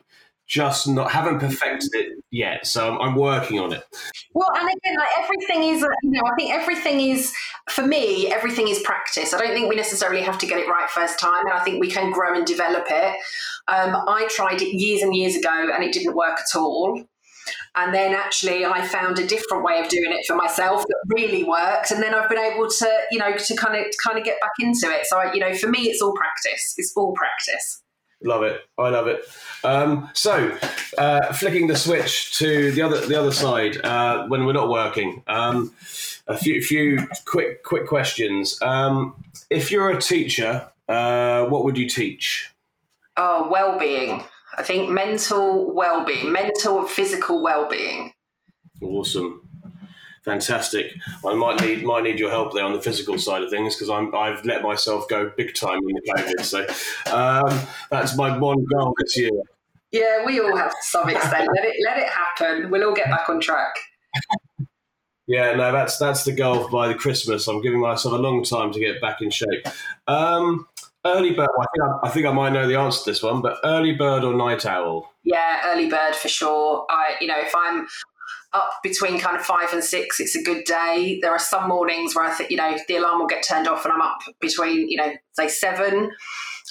just 0.50 0.88
not 0.88 1.12
haven't 1.12 1.38
perfected 1.38 1.90
it 1.94 2.24
yet. 2.32 2.66
So 2.66 2.92
I'm, 2.92 3.00
I'm, 3.00 3.14
working 3.14 3.60
on 3.60 3.72
it. 3.72 3.84
Well, 4.34 4.48
and 4.56 4.68
again, 4.68 4.96
like 4.96 5.08
everything 5.20 5.62
is, 5.62 5.80
you 6.02 6.10
know, 6.10 6.22
I 6.26 6.34
think 6.34 6.52
everything 6.52 7.00
is 7.00 7.32
for 7.68 7.86
me. 7.86 8.32
Everything 8.32 8.66
is 8.66 8.80
practice. 8.80 9.32
I 9.32 9.38
don't 9.38 9.54
think 9.54 9.68
we 9.68 9.76
necessarily 9.76 10.22
have 10.22 10.38
to 10.38 10.46
get 10.46 10.58
it 10.58 10.68
right 10.68 10.90
first 10.90 11.20
time, 11.20 11.46
and 11.46 11.52
I 11.52 11.62
think 11.62 11.80
we 11.80 11.88
can 11.88 12.10
grow 12.10 12.34
and 12.34 12.44
develop 12.44 12.86
it. 12.90 13.16
Um, 13.68 13.94
I 14.08 14.26
tried 14.28 14.60
it 14.60 14.74
years 14.74 15.02
and 15.02 15.14
years 15.14 15.36
ago, 15.36 15.70
and 15.72 15.84
it 15.84 15.92
didn't 15.92 16.16
work 16.16 16.38
at 16.40 16.58
all. 16.58 17.00
And 17.74 17.94
then 17.94 18.14
actually, 18.14 18.64
I 18.64 18.86
found 18.86 19.18
a 19.18 19.26
different 19.26 19.64
way 19.64 19.80
of 19.80 19.88
doing 19.88 20.12
it 20.12 20.24
for 20.26 20.36
myself 20.36 20.84
that 20.86 20.96
really 21.08 21.44
worked. 21.44 21.90
And 21.90 22.02
then 22.02 22.14
I've 22.14 22.28
been 22.28 22.38
able 22.38 22.68
to, 22.68 22.98
you 23.10 23.18
know, 23.18 23.36
to 23.36 23.56
kind 23.56 23.76
of 23.76 23.86
kind 24.04 24.18
of 24.18 24.24
get 24.24 24.40
back 24.40 24.52
into 24.60 24.88
it. 24.88 25.06
So, 25.06 25.18
I, 25.18 25.32
you 25.32 25.40
know, 25.40 25.54
for 25.54 25.68
me, 25.68 25.80
it's 25.82 26.02
all 26.02 26.14
practice. 26.14 26.74
It's 26.76 26.92
all 26.96 27.12
practice. 27.14 27.82
Love 28.22 28.42
it. 28.42 28.60
I 28.76 28.90
love 28.90 29.06
it. 29.06 29.24
Um, 29.64 30.10
so, 30.12 30.56
uh, 30.98 31.32
flicking 31.32 31.68
the 31.68 31.76
switch 31.76 32.36
to 32.38 32.70
the 32.72 32.82
other 32.82 33.06
the 33.06 33.18
other 33.18 33.32
side 33.32 33.78
uh, 33.82 34.26
when 34.26 34.44
we're 34.44 34.52
not 34.52 34.68
working. 34.68 35.22
Um, 35.26 35.74
a 36.26 36.36
few 36.36 36.62
few 36.62 37.08
quick 37.24 37.62
quick 37.62 37.86
questions. 37.86 38.60
Um, 38.60 39.24
if 39.48 39.70
you're 39.70 39.90
a 39.90 40.00
teacher, 40.00 40.68
uh, 40.88 41.46
what 41.46 41.64
would 41.64 41.78
you 41.78 41.88
teach? 41.88 42.50
Oh, 43.16 43.48
well-being. 43.50 44.22
I 44.60 44.62
think 44.62 44.90
mental 44.90 45.72
well-being, 45.74 46.30
mental 46.30 46.80
and 46.80 46.88
physical 46.88 47.42
well-being. 47.42 48.12
Awesome. 48.82 49.48
Fantastic. 50.22 50.92
I 51.26 51.32
might 51.32 51.62
need 51.62 51.82
might 51.82 52.04
need 52.04 52.18
your 52.18 52.28
help 52.28 52.52
there 52.52 52.64
on 52.64 52.74
the 52.74 52.82
physical 52.82 53.16
side 53.16 53.42
of 53.42 53.48
things 53.48 53.74
because 53.74 53.88
I'm 53.88 54.14
I've 54.14 54.44
let 54.44 54.62
myself 54.62 55.08
go 55.08 55.32
big 55.34 55.54
time 55.54 55.78
in 55.78 55.94
the 55.94 56.12
COVID. 56.12 56.44
So 56.44 56.66
um, 57.10 57.58
that's 57.90 58.18
my 58.18 58.36
one 58.36 58.62
goal 58.66 58.94
this 58.98 59.16
year. 59.16 59.30
Yeah, 59.92 60.26
we 60.26 60.38
all 60.40 60.54
have 60.54 60.72
to 60.72 60.82
some 60.82 61.08
extent. 61.08 61.48
let 61.54 61.64
it 61.64 61.76
let 61.86 61.96
it 61.96 62.08
happen. 62.08 62.70
We'll 62.70 62.84
all 62.84 62.94
get 62.94 63.08
back 63.08 63.30
on 63.30 63.40
track. 63.40 63.72
Yeah, 65.26 65.54
no, 65.54 65.72
that's 65.72 65.96
that's 65.96 66.24
the 66.24 66.32
goal 66.32 66.68
by 66.68 66.88
the 66.88 66.94
Christmas. 66.96 67.46
I'm 67.48 67.62
giving 67.62 67.80
myself 67.80 68.12
a 68.12 68.18
long 68.18 68.44
time 68.44 68.72
to 68.72 68.80
get 68.80 69.00
back 69.00 69.22
in 69.22 69.30
shape. 69.30 69.64
Um, 70.06 70.66
early 71.04 71.32
bird. 71.32 71.48
I 71.58 71.64
think 71.72 71.84
I, 71.84 72.06
I, 72.06 72.10
think 72.10 72.26
I 72.26 72.32
might 72.32 72.52
know 72.52 72.66
the 72.66 72.76
answer 72.76 73.04
to 73.04 73.10
this 73.10 73.22
one, 73.22 73.42
but 73.42 73.58
early 73.64 73.92
bird 73.92 74.24
or 74.24 74.34
night 74.34 74.66
owl? 74.66 75.10
Yeah, 75.24 75.60
early 75.66 75.88
bird 75.88 76.14
for 76.14 76.28
sure. 76.28 76.86
I, 76.90 77.14
you 77.20 77.26
know, 77.26 77.38
if 77.38 77.54
I'm 77.54 77.86
up 78.52 78.70
between 78.82 79.18
kind 79.18 79.36
of 79.36 79.42
five 79.42 79.72
and 79.72 79.82
six, 79.82 80.20
it's 80.20 80.34
a 80.34 80.42
good 80.42 80.64
day. 80.64 81.18
There 81.22 81.30
are 81.30 81.38
some 81.38 81.68
mornings 81.68 82.14
where 82.14 82.24
I 82.24 82.30
think, 82.30 82.50
you 82.50 82.56
know, 82.56 82.76
the 82.88 82.96
alarm 82.96 83.20
will 83.20 83.26
get 83.26 83.44
turned 83.46 83.68
off 83.68 83.84
and 83.84 83.92
I'm 83.92 84.02
up 84.02 84.18
between, 84.40 84.88
you 84.88 84.96
know, 84.96 85.12
say 85.32 85.48
seven. 85.48 86.10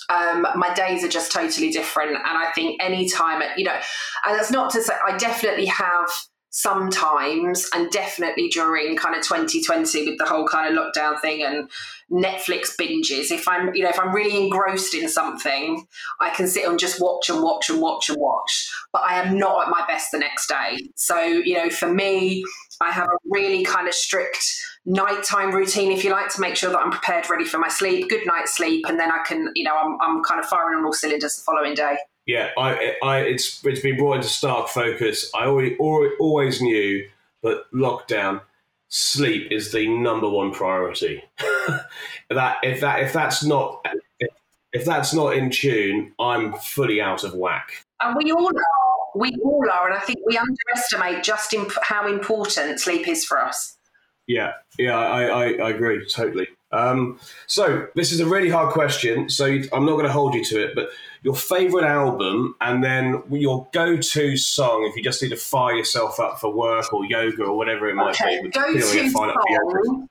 Um, 0.10 0.48
my 0.56 0.74
days 0.74 1.04
are 1.04 1.10
just 1.10 1.32
totally 1.32 1.70
different. 1.70 2.12
And 2.12 2.38
I 2.38 2.52
think 2.54 2.82
any 2.82 3.08
time, 3.08 3.42
you 3.58 3.63
know, 3.63 3.80
and 4.26 4.38
that's 4.38 4.52
not 4.52 4.72
to 4.72 4.82
say 4.82 4.94
I 5.06 5.18
definitely 5.18 5.68
have 5.68 6.10
sometimes 6.51 7.69
and 7.73 7.89
definitely 7.91 8.47
during 8.49 8.95
kind 8.95 9.15
of 9.15 9.21
2020 9.23 10.09
with 10.09 10.17
the 10.17 10.25
whole 10.25 10.47
kind 10.47 10.75
of 10.75 10.83
lockdown 10.83 11.19
thing 11.21 11.43
and 11.43 11.69
Netflix 12.12 12.75
binges. 12.75 13.31
If 13.31 13.47
I'm, 13.47 13.73
you 13.75 13.83
know, 13.83 13.89
if 13.89 13.99
I'm 13.99 14.13
really 14.13 14.43
engrossed 14.43 14.95
in 14.95 15.07
something, 15.09 15.85
I 16.19 16.31
can 16.31 16.47
sit 16.47 16.67
and 16.67 16.79
just 16.79 17.01
watch 17.01 17.29
and 17.29 17.43
watch 17.43 17.69
and 17.69 17.79
watch 17.79 18.09
and 18.09 18.17
watch. 18.19 18.71
But 18.91 19.03
I 19.07 19.21
am 19.21 19.38
not 19.38 19.65
at 19.67 19.69
my 19.69 19.85
best 19.88 20.12
the 20.12 20.19
next 20.19 20.47
day. 20.47 20.89
So, 20.95 21.21
you 21.21 21.55
know, 21.55 21.69
for 21.69 21.91
me, 21.91 22.43
I 22.81 22.91
have 22.91 23.07
a 23.07 23.17
really 23.25 23.63
kind 23.63 23.88
of 23.88 23.93
strict 23.93 24.43
nighttime 24.85 25.51
routine, 25.51 25.91
if 25.91 26.03
you 26.03 26.12
like, 26.12 26.33
to 26.33 26.41
make 26.41 26.55
sure 26.55 26.71
that 26.71 26.79
I'm 26.79 26.91
prepared, 26.91 27.29
ready 27.29 27.45
for 27.45 27.59
my 27.59 27.67
sleep, 27.67 28.09
good 28.09 28.25
night's 28.25 28.55
sleep, 28.55 28.85
and 28.88 28.99
then 28.99 29.12
I 29.12 29.23
can, 29.27 29.51
you 29.53 29.65
know, 29.65 29.75
I'm, 29.75 29.97
I'm 30.01 30.23
kind 30.23 30.39
of 30.39 30.47
firing 30.47 30.79
on 30.79 30.85
all 30.85 30.93
cylinders 30.93 31.35
the 31.35 31.43
following 31.43 31.75
day 31.75 31.97
yeah, 32.30 32.52
I, 32.60 32.96
I, 33.02 33.20
it's 33.22 33.65
it's 33.65 33.80
been 33.80 33.98
brought 33.98 34.18
into 34.18 34.28
stark 34.28 34.70
focus. 34.70 35.32
I 35.34 35.48
always 35.48 35.76
always 35.80 36.62
knew, 36.62 37.10
but 37.42 37.63
lockdown, 37.74 38.42
sleep 38.88 39.52
is 39.52 39.72
the 39.72 39.88
number 39.89 40.30
one 40.30 40.54
priority. 40.54 41.24
that 42.30 42.58
if 42.62 42.82
that 42.82 43.00
if 43.00 43.13
that's 43.13 43.44
not 43.44 43.84
if, 44.20 44.30
if 44.74 44.86
that's 44.86 45.12
not 45.12 45.38
in 45.38 45.50
tune, 45.50 46.13
I'm 46.20 46.54
fully 46.54 47.02
out 47.02 47.24
of 47.24 47.34
whack. 47.34 47.84
And 48.00 48.15
we 48.15 48.32
all 48.32 48.46
are. 48.46 49.20
We 49.20 49.36
all 49.44 49.65
are, 49.74 49.89
and 49.89 49.98
I 49.98 50.02
think 50.02 50.20
we 50.28 50.38
underestimate 50.38 51.24
just 51.24 51.52
imp- 51.56 51.82
how 51.82 52.08
important 52.08 52.80
sleep 52.80 53.08
is 53.08 53.26
for 53.26 53.44
us. 53.44 53.76
Yeah, 54.28 54.52
yeah, 54.78 54.96
I, 54.96 55.24
I, 55.24 55.46
I 55.54 55.70
agree 55.72 56.06
totally. 56.08 56.48
Um, 56.71 57.19
so 57.47 57.88
this 57.95 58.12
is 58.12 58.19
a 58.19 58.25
really 58.25 58.49
hard 58.49 58.73
question, 58.73 59.29
so 59.29 59.45
I'm 59.45 59.86
not 59.86 59.93
going 59.93 60.05
to 60.05 60.12
hold 60.12 60.36
you 60.36 60.43
to 60.45 60.63
it, 60.63 60.75
but 60.75 60.89
your 61.23 61.36
favorite 61.36 61.86
album 61.86 62.55
and 62.62 62.84
then 62.84 63.21
your 63.29 63.67
go-to 63.73 64.38
song 64.38 64.88
if 64.89 64.95
you 64.95 65.03
just 65.03 65.21
need 65.21 65.29
to 65.29 65.36
fire 65.36 65.75
yourself 65.75 66.19
up 66.19 66.39
for 66.39 66.53
work 66.53 66.93
or 66.93 67.05
yoga 67.05 67.43
or 67.43 67.58
whatever 67.58 67.89
it 67.89 67.95
might 67.95 68.15
okay. 68.21 68.41
be. 68.41 68.49
Go-to 68.49 69.10
song. 69.10 70.10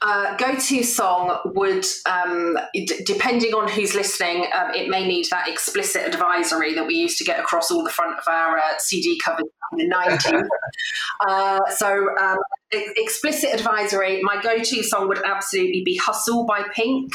Uh, 0.00 0.36
go-to 0.36 0.84
song 0.84 1.38
would, 1.44 1.84
um, 2.06 2.56
d- 2.72 3.00
depending 3.04 3.52
on 3.52 3.68
who's 3.68 3.96
listening, 3.96 4.46
um, 4.54 4.72
it 4.72 4.88
may 4.88 5.04
need 5.04 5.26
that 5.30 5.48
explicit 5.48 6.06
advisory 6.06 6.72
that 6.72 6.86
we 6.86 6.94
used 6.94 7.18
to 7.18 7.24
get 7.24 7.40
across 7.40 7.68
all 7.72 7.82
the 7.82 7.90
front 7.90 8.16
of 8.16 8.22
our 8.28 8.58
uh, 8.58 8.78
CD 8.78 9.18
covers 9.18 9.46
in 9.72 9.88
the 9.88 9.92
90s. 9.92 10.46
uh, 11.28 11.58
so, 11.70 12.16
um, 12.16 12.38
explicit 12.70 13.50
advisory, 13.52 14.20
my 14.22 14.40
go-to 14.40 14.84
song 14.84 15.08
would 15.08 15.20
absolutely 15.24 15.82
be 15.84 15.96
Hustle 15.96 16.46
by 16.46 16.62
Pink. 16.72 17.12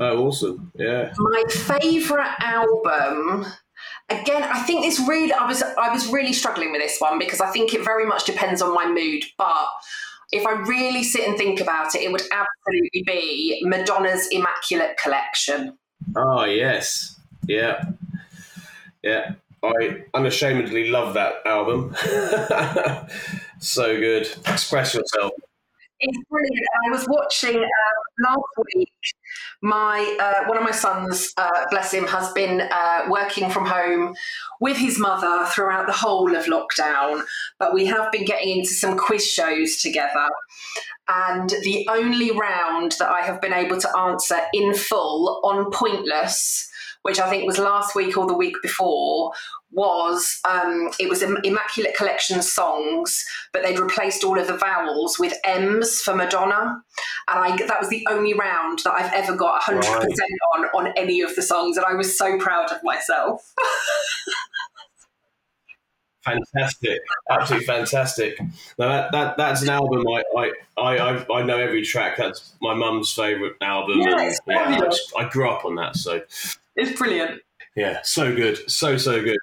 Oh, 0.00 0.26
awesome! 0.26 0.72
Yeah. 0.74 1.12
My 1.16 1.44
favourite 1.48 2.34
album. 2.40 3.46
Again, 4.08 4.42
I 4.42 4.62
think 4.62 4.84
this 4.84 5.00
really. 5.08 5.32
I 5.32 5.46
was 5.46 5.62
I 5.62 5.92
was 5.92 6.08
really 6.08 6.32
struggling 6.32 6.72
with 6.72 6.80
this 6.80 6.98
one 6.98 7.18
because 7.18 7.40
I 7.40 7.50
think 7.50 7.74
it 7.74 7.84
very 7.84 8.06
much 8.06 8.24
depends 8.24 8.62
on 8.62 8.74
my 8.74 8.86
mood. 8.86 9.24
But 9.38 9.66
if 10.32 10.46
I 10.46 10.52
really 10.52 11.04
sit 11.04 11.28
and 11.28 11.36
think 11.36 11.60
about 11.60 11.94
it, 11.94 12.02
it 12.02 12.10
would 12.10 12.22
absolutely 12.32 13.04
be 13.06 13.60
Madonna's 13.64 14.26
Immaculate 14.28 14.96
Collection. 15.02 15.78
Oh 16.16 16.44
yes, 16.44 17.20
yeah, 17.46 17.84
yeah. 19.02 19.34
I 19.62 20.04
unashamedly 20.12 20.90
love 20.90 21.14
that 21.14 21.34
album. 21.46 21.94
so 23.60 23.96
good. 23.96 24.28
Express 24.46 24.94
yourself. 24.94 25.32
It's 26.04 26.18
brilliant. 26.28 26.66
I 26.84 26.90
was 26.90 27.06
watching 27.08 27.62
uh, 27.62 28.28
last 28.28 28.66
week. 28.74 28.92
My 29.62 30.16
uh, 30.20 30.48
one 30.48 30.58
of 30.58 30.64
my 30.64 30.72
sons, 30.72 31.32
uh, 31.36 31.66
bless 31.70 31.92
him, 31.94 32.08
has 32.08 32.32
been 32.32 32.60
uh, 32.60 33.02
working 33.08 33.48
from 33.50 33.66
home 33.66 34.14
with 34.60 34.76
his 34.76 34.98
mother 34.98 35.46
throughout 35.46 35.86
the 35.86 35.92
whole 35.92 36.34
of 36.34 36.46
lockdown. 36.46 37.22
But 37.60 37.72
we 37.72 37.86
have 37.86 38.10
been 38.10 38.24
getting 38.24 38.58
into 38.58 38.70
some 38.70 38.98
quiz 38.98 39.24
shows 39.24 39.76
together. 39.76 40.26
And 41.08 41.50
the 41.50 41.86
only 41.88 42.32
round 42.32 42.96
that 42.98 43.08
I 43.08 43.20
have 43.20 43.40
been 43.40 43.52
able 43.52 43.80
to 43.80 43.96
answer 43.96 44.38
in 44.52 44.74
full 44.74 45.40
on 45.44 45.70
Pointless 45.70 46.68
which 47.02 47.18
I 47.18 47.28
think 47.28 47.46
was 47.46 47.58
last 47.58 47.94
week 47.94 48.16
or 48.16 48.26
the 48.26 48.34
week 48.34 48.56
before, 48.62 49.32
was 49.72 50.38
um, 50.44 50.90
it 51.00 51.08
was 51.08 51.22
Immaculate 51.22 51.96
Collection 51.96 52.42
songs, 52.42 53.24
but 53.52 53.62
they'd 53.62 53.78
replaced 53.78 54.22
all 54.22 54.38
of 54.38 54.46
the 54.46 54.56
vowels 54.56 55.18
with 55.18 55.34
M's 55.44 56.02
for 56.02 56.14
Madonna, 56.14 56.82
and 57.28 57.38
I 57.38 57.56
that 57.66 57.80
was 57.80 57.88
the 57.88 58.06
only 58.10 58.34
round 58.34 58.80
that 58.84 58.92
I've 58.92 59.12
ever 59.12 59.34
got 59.34 59.62
100 59.66 59.80
percent 59.82 60.30
on 60.54 60.64
on 60.74 60.92
any 60.96 61.20
of 61.22 61.34
the 61.34 61.42
songs, 61.42 61.76
and 61.76 61.86
I 61.86 61.94
was 61.94 62.16
so 62.16 62.38
proud 62.38 62.70
of 62.70 62.82
myself. 62.82 63.52
fantastic, 66.24 67.00
absolutely 67.30 67.66
fantastic. 67.66 68.40
Now 68.78 68.88
that, 68.88 69.12
that 69.12 69.36
that's 69.36 69.62
an 69.62 69.68
album 69.68 70.04
I, 70.08 70.22
I 70.38 70.52
I 70.78 71.26
I 71.32 71.42
know 71.42 71.58
every 71.58 71.82
track. 71.82 72.16
That's 72.16 72.52
my 72.60 72.74
mum's 72.74 73.12
favourite 73.12 73.54
album, 73.60 74.00
yeah, 74.00 74.20
and 74.20 74.34
yeah, 74.46 74.78
I, 74.80 74.84
just, 74.84 75.12
I 75.16 75.28
grew 75.28 75.50
up 75.50 75.64
on 75.64 75.76
that, 75.76 75.96
so 75.96 76.20
it's 76.76 76.98
brilliant. 76.98 77.40
Yeah, 77.76 78.00
so 78.02 78.34
good, 78.34 78.70
so 78.70 78.96
so 78.96 79.22
good. 79.22 79.38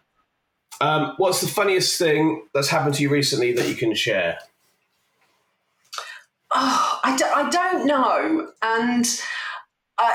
Um, 0.82 1.16
what's 1.18 1.42
the 1.42 1.48
funniest 1.48 1.98
thing 2.00 2.46
that's 2.54 2.70
happened 2.70 2.96
to 2.96 3.04
you 3.04 3.10
recently 3.10 3.54
that 3.54 3.68
you 3.68 3.76
can 3.76 3.94
share? 3.94 4.40
Oh, 6.54 7.00
I 7.04 7.16
d- 7.16 7.24
I 7.24 7.50
don't 7.50 7.86
know. 7.86 8.52
And 8.62 9.06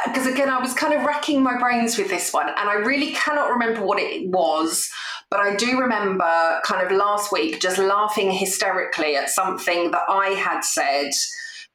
because 0.06 0.26
uh, 0.26 0.30
again, 0.30 0.48
I 0.48 0.58
was 0.58 0.72
kind 0.72 0.94
of 0.94 1.04
racking 1.04 1.42
my 1.42 1.58
brains 1.58 1.98
with 1.98 2.08
this 2.08 2.32
one, 2.32 2.48
and 2.48 2.68
I 2.68 2.74
really 2.74 3.12
cannot 3.12 3.50
remember 3.50 3.84
what 3.84 3.98
it 4.00 4.28
was. 4.28 4.90
But 5.34 5.42
I 5.42 5.56
do 5.56 5.80
remember 5.80 6.60
kind 6.64 6.86
of 6.86 6.96
last 6.96 7.32
week 7.32 7.60
just 7.60 7.76
laughing 7.76 8.30
hysterically 8.30 9.16
at 9.16 9.28
something 9.28 9.90
that 9.90 10.02
I 10.08 10.28
had 10.28 10.60
said 10.60 11.10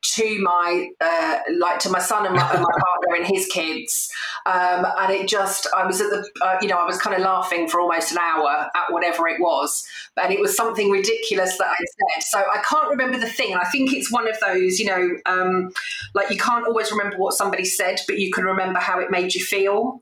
to 0.01 0.39
my 0.41 0.87
uh, 1.01 1.39
like 1.57 1.79
to 1.79 1.89
my 1.89 1.99
son 1.99 2.25
and 2.25 2.35
my, 2.35 2.49
and 2.53 2.61
my 2.61 2.69
partner 2.71 3.15
and 3.17 3.27
his 3.27 3.47
kids. 3.47 4.09
Um, 4.45 4.87
and 4.97 5.11
it 5.11 5.27
just 5.27 5.67
i 5.75 5.85
was 5.85 5.99
at 5.99 6.09
the 6.09 6.25
uh, 6.41 6.55
you 6.61 6.69
know 6.69 6.77
i 6.77 6.85
was 6.85 6.97
kind 7.01 7.13
of 7.13 7.21
laughing 7.21 7.67
for 7.67 7.81
almost 7.81 8.13
an 8.13 8.19
hour 8.19 8.69
at 8.73 8.93
whatever 8.93 9.27
it 9.27 9.41
was. 9.41 9.85
And 10.15 10.31
it 10.31 10.39
was 10.39 10.55
something 10.55 10.89
ridiculous 10.89 11.57
that 11.57 11.67
i 11.67 11.75
said. 11.75 12.23
So 12.23 12.39
i 12.39 12.61
can't 12.63 12.89
remember 12.89 13.19
the 13.19 13.27
thing. 13.27 13.55
I 13.55 13.65
think 13.65 13.91
it's 13.91 14.09
one 14.09 14.29
of 14.29 14.39
those 14.39 14.79
you 14.79 14.85
know 14.85 15.17
um, 15.25 15.73
like 16.13 16.29
you 16.29 16.37
can't 16.37 16.65
always 16.65 16.91
remember 16.93 17.17
what 17.17 17.33
somebody 17.33 17.65
said 17.65 17.99
but 18.07 18.19
you 18.19 18.31
can 18.31 18.45
remember 18.45 18.79
how 18.79 19.01
it 19.01 19.11
made 19.11 19.35
you 19.35 19.43
feel 19.43 20.01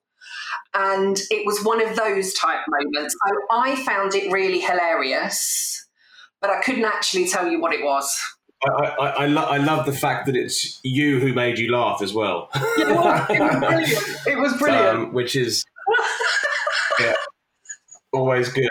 and 0.77 1.19
it 1.31 1.45
was 1.45 1.63
one 1.63 1.85
of 1.85 1.95
those 1.95 2.33
type 2.33 2.59
moments 2.67 3.15
so 3.27 3.35
i 3.51 3.75
found 3.83 4.13
it 4.15 4.31
really 4.31 4.59
hilarious 4.59 5.87
but 6.39 6.49
i 6.49 6.61
couldn't 6.61 6.85
actually 6.85 7.27
tell 7.27 7.47
you 7.47 7.59
what 7.59 7.73
it 7.73 7.83
was 7.83 8.15
I, 8.63 8.69
I, 8.69 9.07
I, 9.09 9.25
lo- 9.27 9.43
I, 9.43 9.57
love 9.57 9.85
the 9.85 9.93
fact 9.93 10.25
that 10.25 10.35
it's 10.35 10.79
you 10.83 11.19
who 11.19 11.31
made 11.31 11.59
you 11.59 11.71
laugh 11.71 12.01
as 12.01 12.11
well. 12.11 12.49
Yeah, 12.75 13.27
it 13.29 13.39
was 13.39 13.59
brilliant. 13.59 14.27
It 14.27 14.37
was 14.39 14.53
brilliant. 14.57 14.97
Um, 14.97 15.13
which 15.13 15.35
is 15.35 15.63
yeah, 16.99 17.13
always 18.11 18.49
good. 18.49 18.69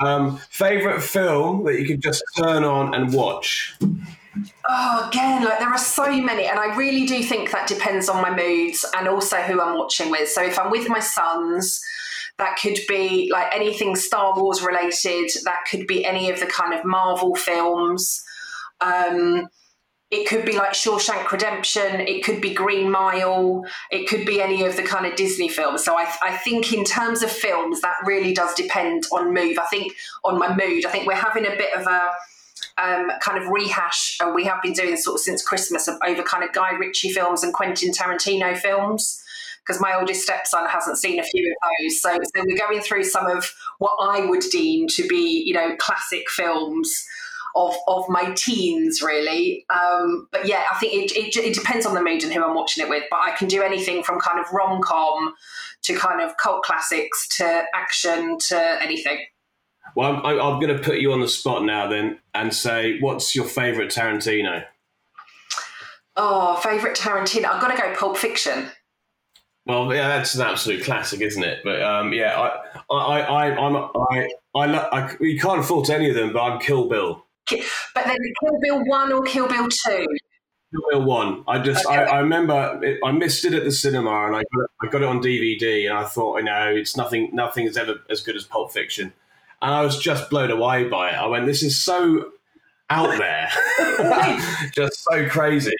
Um, 0.00 0.38
favorite 0.50 1.02
film 1.02 1.64
that 1.66 1.78
you 1.78 1.86
can 1.86 2.00
just 2.00 2.24
turn 2.36 2.64
on 2.64 2.94
and 2.94 3.12
watch? 3.12 3.76
Oh, 4.68 5.08
again, 5.08 5.44
like 5.44 5.58
there 5.58 5.68
are 5.68 5.78
so 5.78 6.10
many, 6.10 6.46
and 6.46 6.58
I 6.58 6.74
really 6.76 7.06
do 7.06 7.22
think 7.22 7.50
that 7.50 7.66
depends 7.66 8.08
on 8.08 8.22
my 8.22 8.34
moods 8.34 8.84
and 8.96 9.08
also 9.08 9.36
who 9.36 9.60
I'm 9.60 9.78
watching 9.78 10.10
with. 10.10 10.28
So 10.28 10.42
if 10.42 10.58
I'm 10.58 10.70
with 10.70 10.88
my 10.88 11.00
sons, 11.00 11.80
that 12.38 12.58
could 12.62 12.78
be 12.88 13.30
like 13.32 13.54
anything 13.54 13.96
Star 13.96 14.38
Wars 14.38 14.62
related. 14.62 15.30
That 15.44 15.60
could 15.70 15.86
be 15.86 16.04
any 16.04 16.30
of 16.30 16.40
the 16.40 16.46
kind 16.46 16.72
of 16.72 16.84
Marvel 16.84 17.34
films. 17.34 18.22
Um, 18.80 19.48
it 20.10 20.26
could 20.26 20.46
be 20.46 20.56
like 20.56 20.72
Shawshank 20.72 21.30
Redemption, 21.30 22.00
it 22.00 22.24
could 22.24 22.40
be 22.40 22.54
Green 22.54 22.90
Mile, 22.90 23.62
it 23.90 24.08
could 24.08 24.24
be 24.24 24.40
any 24.40 24.64
of 24.64 24.74
the 24.74 24.82
kind 24.82 25.04
of 25.04 25.16
Disney 25.16 25.50
films. 25.50 25.84
So 25.84 25.98
I, 25.98 26.10
I 26.22 26.34
think 26.38 26.72
in 26.72 26.84
terms 26.84 27.22
of 27.22 27.30
films, 27.30 27.82
that 27.82 27.96
really 28.06 28.32
does 28.32 28.54
depend 28.54 29.04
on 29.12 29.34
mood. 29.34 29.58
I 29.58 29.66
think 29.66 29.92
on 30.24 30.38
my 30.38 30.48
mood. 30.48 30.86
I 30.86 30.90
think 30.90 31.06
we're 31.06 31.14
having 31.14 31.44
a 31.44 31.56
bit 31.56 31.74
of 31.76 31.86
a 31.86 32.12
um, 32.82 33.10
kind 33.20 33.42
of 33.42 33.48
rehash, 33.48 34.16
and 34.20 34.34
we 34.34 34.44
have 34.44 34.62
been 34.62 34.72
doing 34.72 34.96
sort 34.96 35.16
of 35.16 35.20
since 35.20 35.42
Christmas 35.42 35.88
over 35.88 36.22
kind 36.22 36.44
of 36.44 36.52
Guy 36.52 36.72
Ritchie 36.72 37.12
films 37.12 37.42
and 37.42 37.52
Quentin 37.52 37.92
Tarantino 37.92 38.56
films. 38.56 39.22
Because 39.66 39.82
my 39.82 39.94
oldest 39.94 40.22
stepson 40.22 40.64
hasn't 40.66 40.96
seen 40.96 41.20
a 41.20 41.22
few 41.22 41.50
of 41.50 41.68
those, 41.68 42.00
so, 42.00 42.14
so 42.14 42.44
we're 42.46 42.56
going 42.56 42.80
through 42.80 43.04
some 43.04 43.26
of 43.26 43.52
what 43.78 43.92
I 44.00 44.24
would 44.24 44.40
deem 44.50 44.88
to 44.88 45.06
be, 45.06 45.42
you 45.44 45.52
know, 45.52 45.76
classic 45.76 46.30
films 46.30 47.04
of 47.54 47.74
of 47.86 48.08
my 48.08 48.32
teens, 48.32 49.02
really. 49.02 49.66
Um, 49.68 50.26
but 50.32 50.46
yeah, 50.46 50.64
I 50.72 50.78
think 50.78 50.94
it, 50.94 51.16
it, 51.16 51.36
it 51.36 51.54
depends 51.54 51.84
on 51.84 51.94
the 51.94 52.02
mood 52.02 52.22
and 52.22 52.32
who 52.32 52.42
I'm 52.42 52.54
watching 52.54 52.82
it 52.82 52.88
with. 52.88 53.04
But 53.10 53.20
I 53.20 53.32
can 53.32 53.46
do 53.46 53.62
anything 53.62 54.02
from 54.02 54.18
kind 54.18 54.40
of 54.40 54.46
rom 54.52 54.80
com 54.80 55.34
to 55.82 55.94
kind 55.94 56.22
of 56.22 56.36
cult 56.38 56.62
classics 56.62 57.28
to 57.36 57.64
action 57.74 58.38
to 58.48 58.82
anything. 58.82 59.18
Well, 59.94 60.16
I'm, 60.24 60.40
I'm 60.40 60.60
going 60.60 60.76
to 60.76 60.82
put 60.82 60.98
you 60.98 61.12
on 61.12 61.20
the 61.20 61.28
spot 61.28 61.64
now 61.64 61.86
then 61.88 62.18
and 62.34 62.54
say, 62.54 62.98
what's 63.00 63.34
your 63.34 63.46
favourite 63.46 63.90
Tarantino? 63.90 64.64
Oh, 66.16 66.56
favourite 66.56 66.96
Tarantino? 66.96 67.46
I've 67.46 67.62
got 67.62 67.68
to 67.68 67.80
go 67.80 67.94
Pulp 67.94 68.16
Fiction. 68.16 68.68
Well, 69.66 69.92
yeah, 69.94 70.08
that's 70.08 70.34
an 70.34 70.42
absolute 70.42 70.82
classic, 70.82 71.20
isn't 71.20 71.42
it? 71.42 71.60
But 71.62 71.82
um, 71.82 72.12
yeah, 72.14 72.40
I, 72.90 72.94
I, 72.94 73.20
I, 73.20 73.44
I'm, 73.54 73.76
I, 73.76 74.28
I, 74.56 74.64
I, 74.76 75.16
you 75.20 75.38
can't 75.38 75.64
fault 75.64 75.90
any 75.90 76.08
of 76.08 76.14
them, 76.14 76.32
but 76.32 76.42
I'm 76.42 76.58
Kill 76.58 76.88
Bill. 76.88 77.26
But 77.50 78.04
then 78.06 78.16
Kill 78.42 78.58
Bill 78.62 78.84
one 78.84 79.12
or 79.12 79.22
Kill 79.22 79.46
Bill 79.46 79.68
two? 79.68 80.06
Kill 80.70 80.82
Bill 80.90 81.02
one. 81.02 81.44
I 81.46 81.58
just 81.58 81.84
okay. 81.86 81.96
I, 81.96 82.16
I, 82.16 82.18
remember 82.20 82.80
it, 82.82 82.98
I 83.04 83.12
missed 83.12 83.44
it 83.44 83.52
at 83.52 83.64
the 83.64 83.72
cinema 83.72 84.26
and 84.26 84.36
I 84.36 84.42
got, 84.54 84.64
it, 84.64 84.70
I 84.82 84.86
got 84.86 85.02
it 85.02 85.08
on 85.08 85.22
DVD 85.22 85.88
and 85.88 85.98
I 85.98 86.04
thought 86.04 86.38
you 86.38 86.44
know 86.44 86.72
it's 86.74 86.96
nothing 86.96 87.30
nothing 87.32 87.66
is 87.66 87.76
ever 87.76 87.96
as 88.10 88.22
good 88.22 88.36
as 88.36 88.44
Pulp 88.44 88.72
Fiction, 88.72 89.12
and 89.62 89.74
I 89.74 89.82
was 89.82 89.98
just 89.98 90.30
blown 90.30 90.50
away 90.50 90.88
by 90.88 91.10
it. 91.10 91.14
I 91.14 91.26
went, 91.26 91.46
this 91.46 91.62
is 91.62 91.80
so 91.80 92.30
out 92.90 93.18
there, 93.18 93.50
just 94.74 95.04
so 95.10 95.28
crazy. 95.28 95.74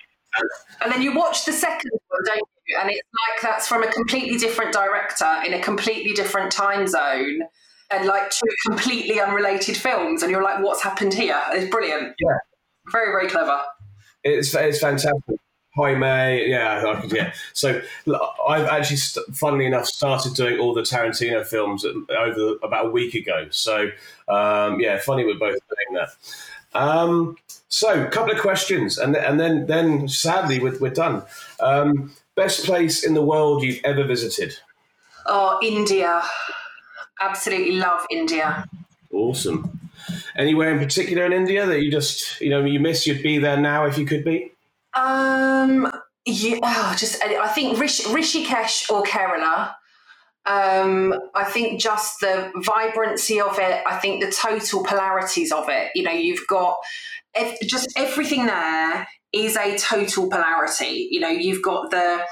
And 0.83 0.93
then 0.93 1.03
you 1.03 1.15
watch 1.15 1.45
the 1.45 1.53
second 1.53 1.91
one, 2.09 2.21
don't 2.25 2.49
you? 2.67 2.79
And 2.81 2.91
it's 2.91 3.01
like 3.01 3.43
that's 3.43 3.67
from 3.67 3.83
a 3.83 3.91
completely 3.91 4.39
different 4.39 4.73
director 4.73 5.33
in 5.47 5.55
a 5.55 5.61
completely 5.61 6.13
different 6.13 6.53
time 6.53 6.87
zone 6.87 7.41
and 7.91 8.07
like 8.07 8.31
two 8.31 8.49
completely 8.67 9.21
unrelated 9.21 9.77
films, 9.77 10.23
and 10.23 10.31
you're 10.31 10.43
like, 10.43 10.63
what's 10.63 10.83
happened 10.83 11.15
here? 11.15 11.41
It's 11.53 11.71
brilliant. 11.71 12.15
Yeah, 12.21 12.37
very 12.93 13.11
very 13.11 13.29
clever. 13.29 13.59
It's 14.23 14.55
it's 14.55 14.81
fantastic. 14.81 15.37
Hi 15.79 15.95
May, 15.95 16.49
yeah, 16.49 16.85
I 16.87 17.01
could, 17.01 17.13
yeah. 17.13 17.33
So 17.53 17.81
I've 18.49 18.67
actually, 18.67 18.99
funnily 19.33 19.67
enough, 19.67 19.87
started 19.87 20.35
doing 20.35 20.59
all 20.59 20.75
the 20.75 20.83
Tarantino 20.83 21.47
films 21.47 21.85
over 21.85 22.57
about 22.63 22.87
a 22.87 22.91
week 22.91 23.15
ago. 23.15 23.47
So 23.51 23.91
um, 24.29 24.81
yeah, 24.81 24.99
funny 24.99 25.25
we're 25.25 25.39
both 25.39 25.59
doing 25.69 26.01
that. 26.01 26.79
Um, 26.79 27.37
so, 27.71 28.05
a 28.05 28.11
couple 28.11 28.35
of 28.35 28.41
questions, 28.41 28.99
and 28.99 29.17
and 29.17 29.39
then 29.39 29.67
then 29.67 30.09
sadly 30.09 30.59
we're, 30.59 30.79
we're 30.79 30.91
done. 30.91 31.23
Um, 31.61 32.13
best 32.35 32.65
place 32.65 33.05
in 33.05 33.15
the 33.15 33.23
world 33.23 33.63
you've 33.63 33.81
ever 33.85 34.05
visited? 34.05 34.55
Oh, 35.27 35.59
India 35.63 36.23
absolutely 37.21 37.73
love 37.73 38.07
India. 38.11 38.65
Awesome. 39.13 39.81
Anywhere 40.37 40.73
in 40.73 40.79
particular 40.79 41.25
in 41.25 41.33
India 41.33 41.67
that 41.67 41.83
you 41.83 41.91
just 41.91 42.41
you 42.41 42.51
know 42.51 42.65
you 42.65 42.81
miss? 42.81 43.07
You'd 43.07 43.23
be 43.23 43.39
there 43.39 43.57
now 43.57 43.87
if 43.87 43.99
you 43.99 44.07
could 44.07 44.25
be. 44.25 44.53
Um. 44.99 45.91
Yeah. 46.27 46.59
Oh, 46.63 46.95
just 46.99 47.25
I 47.25 47.49
think 47.49 47.79
Rish, 47.79 48.03
Rishikesh 48.03 48.91
or 48.91 49.03
Kerala. 49.03 49.73
Um, 50.45 51.15
I 51.35 51.45
think 51.45 51.81
just 51.81 52.21
the 52.21 52.51
vibrancy 52.65 53.41
of 53.41 53.59
it. 53.59 53.83
I 53.87 53.99
think 53.99 54.23
the 54.23 54.31
total 54.31 54.83
polarities 54.85 55.53
of 55.53 55.69
it. 55.69 55.91
You 55.95 56.03
know, 56.03 56.11
you've 56.11 56.47
got 56.49 56.77
just 57.63 57.93
everything 57.97 58.47
there 58.47 59.07
is 59.33 59.57
a 59.57 59.77
total 59.77 60.29
polarity. 60.29 61.09
You 61.11 61.21
know, 61.21 61.29
you've 61.29 61.63
got 61.63 61.91
the 61.91 62.25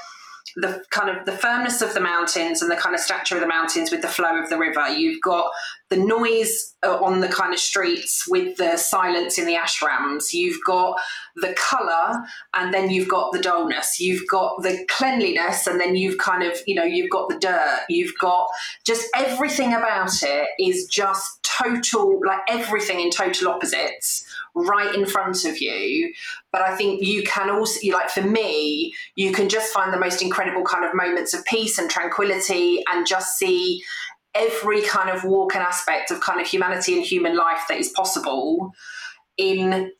the 0.55 0.83
kind 0.91 1.09
of 1.09 1.25
the 1.25 1.31
firmness 1.31 1.81
of 1.81 1.93
the 1.93 1.99
mountains 1.99 2.61
and 2.61 2.71
the 2.71 2.75
kind 2.75 2.95
of 2.95 3.01
stature 3.01 3.35
of 3.35 3.41
the 3.41 3.47
mountains 3.47 3.91
with 3.91 4.01
the 4.01 4.07
flow 4.07 4.41
of 4.41 4.49
the 4.49 4.57
river. 4.57 4.87
You've 4.89 5.21
got 5.21 5.49
the 5.89 5.97
noise 5.97 6.75
uh, 6.85 6.97
on 7.03 7.21
the 7.21 7.27
kind 7.27 7.53
of 7.53 7.59
streets 7.59 8.25
with 8.27 8.57
the 8.57 8.77
silence 8.77 9.37
in 9.37 9.45
the 9.45 9.55
ashrams. 9.55 10.33
You've 10.33 10.59
got 10.65 10.97
the 11.35 11.53
color 11.53 12.23
and 12.53 12.73
then 12.73 12.89
you've 12.89 13.09
got 13.09 13.31
the 13.31 13.39
dullness. 13.39 13.99
You've 13.99 14.27
got 14.29 14.61
the 14.63 14.85
cleanliness 14.89 15.67
and 15.67 15.79
then 15.79 15.95
you've 15.95 16.17
kind 16.17 16.43
of, 16.43 16.57
you 16.65 16.75
know, 16.75 16.83
you've 16.83 17.09
got 17.09 17.29
the 17.29 17.39
dirt. 17.39 17.81
You've 17.89 18.17
got 18.19 18.47
just 18.85 19.07
everything 19.15 19.73
about 19.73 20.23
it 20.23 20.49
is 20.59 20.87
just 20.87 21.43
total, 21.43 22.19
like 22.25 22.41
everything 22.49 22.99
in 22.99 23.09
total 23.11 23.49
opposites 23.49 24.25
right 24.65 24.93
in 24.93 25.05
front 25.05 25.45
of 25.45 25.59
you. 25.59 26.13
But 26.51 26.61
I 26.61 26.75
think 26.75 27.03
you 27.03 27.23
can 27.23 27.49
also, 27.49 27.79
you 27.81 27.93
like 27.93 28.09
for 28.09 28.21
me, 28.21 28.93
you 29.15 29.31
can 29.31 29.49
just 29.49 29.71
find 29.71 29.93
the 29.93 29.99
most 29.99 30.21
incredible 30.21 30.63
kind 30.63 30.85
of 30.85 30.93
moments 30.93 31.33
of 31.33 31.45
peace 31.45 31.77
and 31.77 31.89
tranquility 31.89 32.83
and 32.91 33.05
just 33.05 33.37
see 33.37 33.83
every 34.35 34.81
kind 34.81 35.09
of 35.09 35.23
walk 35.23 35.55
and 35.55 35.63
aspect 35.63 36.11
of 36.11 36.21
kind 36.21 36.39
of 36.39 36.47
humanity 36.47 36.95
and 36.95 37.05
human 37.05 37.35
life 37.35 37.61
that 37.69 37.77
is 37.77 37.89
possible 37.89 38.71
in 39.37 39.91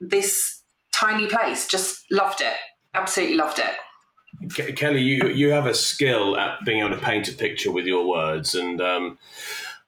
this 0.00 0.62
tiny 0.92 1.26
place. 1.26 1.66
Just 1.66 2.04
loved 2.10 2.40
it. 2.40 2.56
Absolutely 2.94 3.36
loved 3.36 3.58
it. 3.58 4.76
Kelly, 4.76 5.00
you 5.00 5.28
you 5.28 5.50
have 5.50 5.66
a 5.66 5.74
skill 5.74 6.36
at 6.36 6.58
being 6.64 6.80
able 6.80 6.90
to 6.90 7.00
paint 7.00 7.28
a 7.28 7.32
picture 7.32 7.70
with 7.70 7.86
your 7.86 8.06
words, 8.06 8.56
and 8.56 8.80
um, 8.80 9.16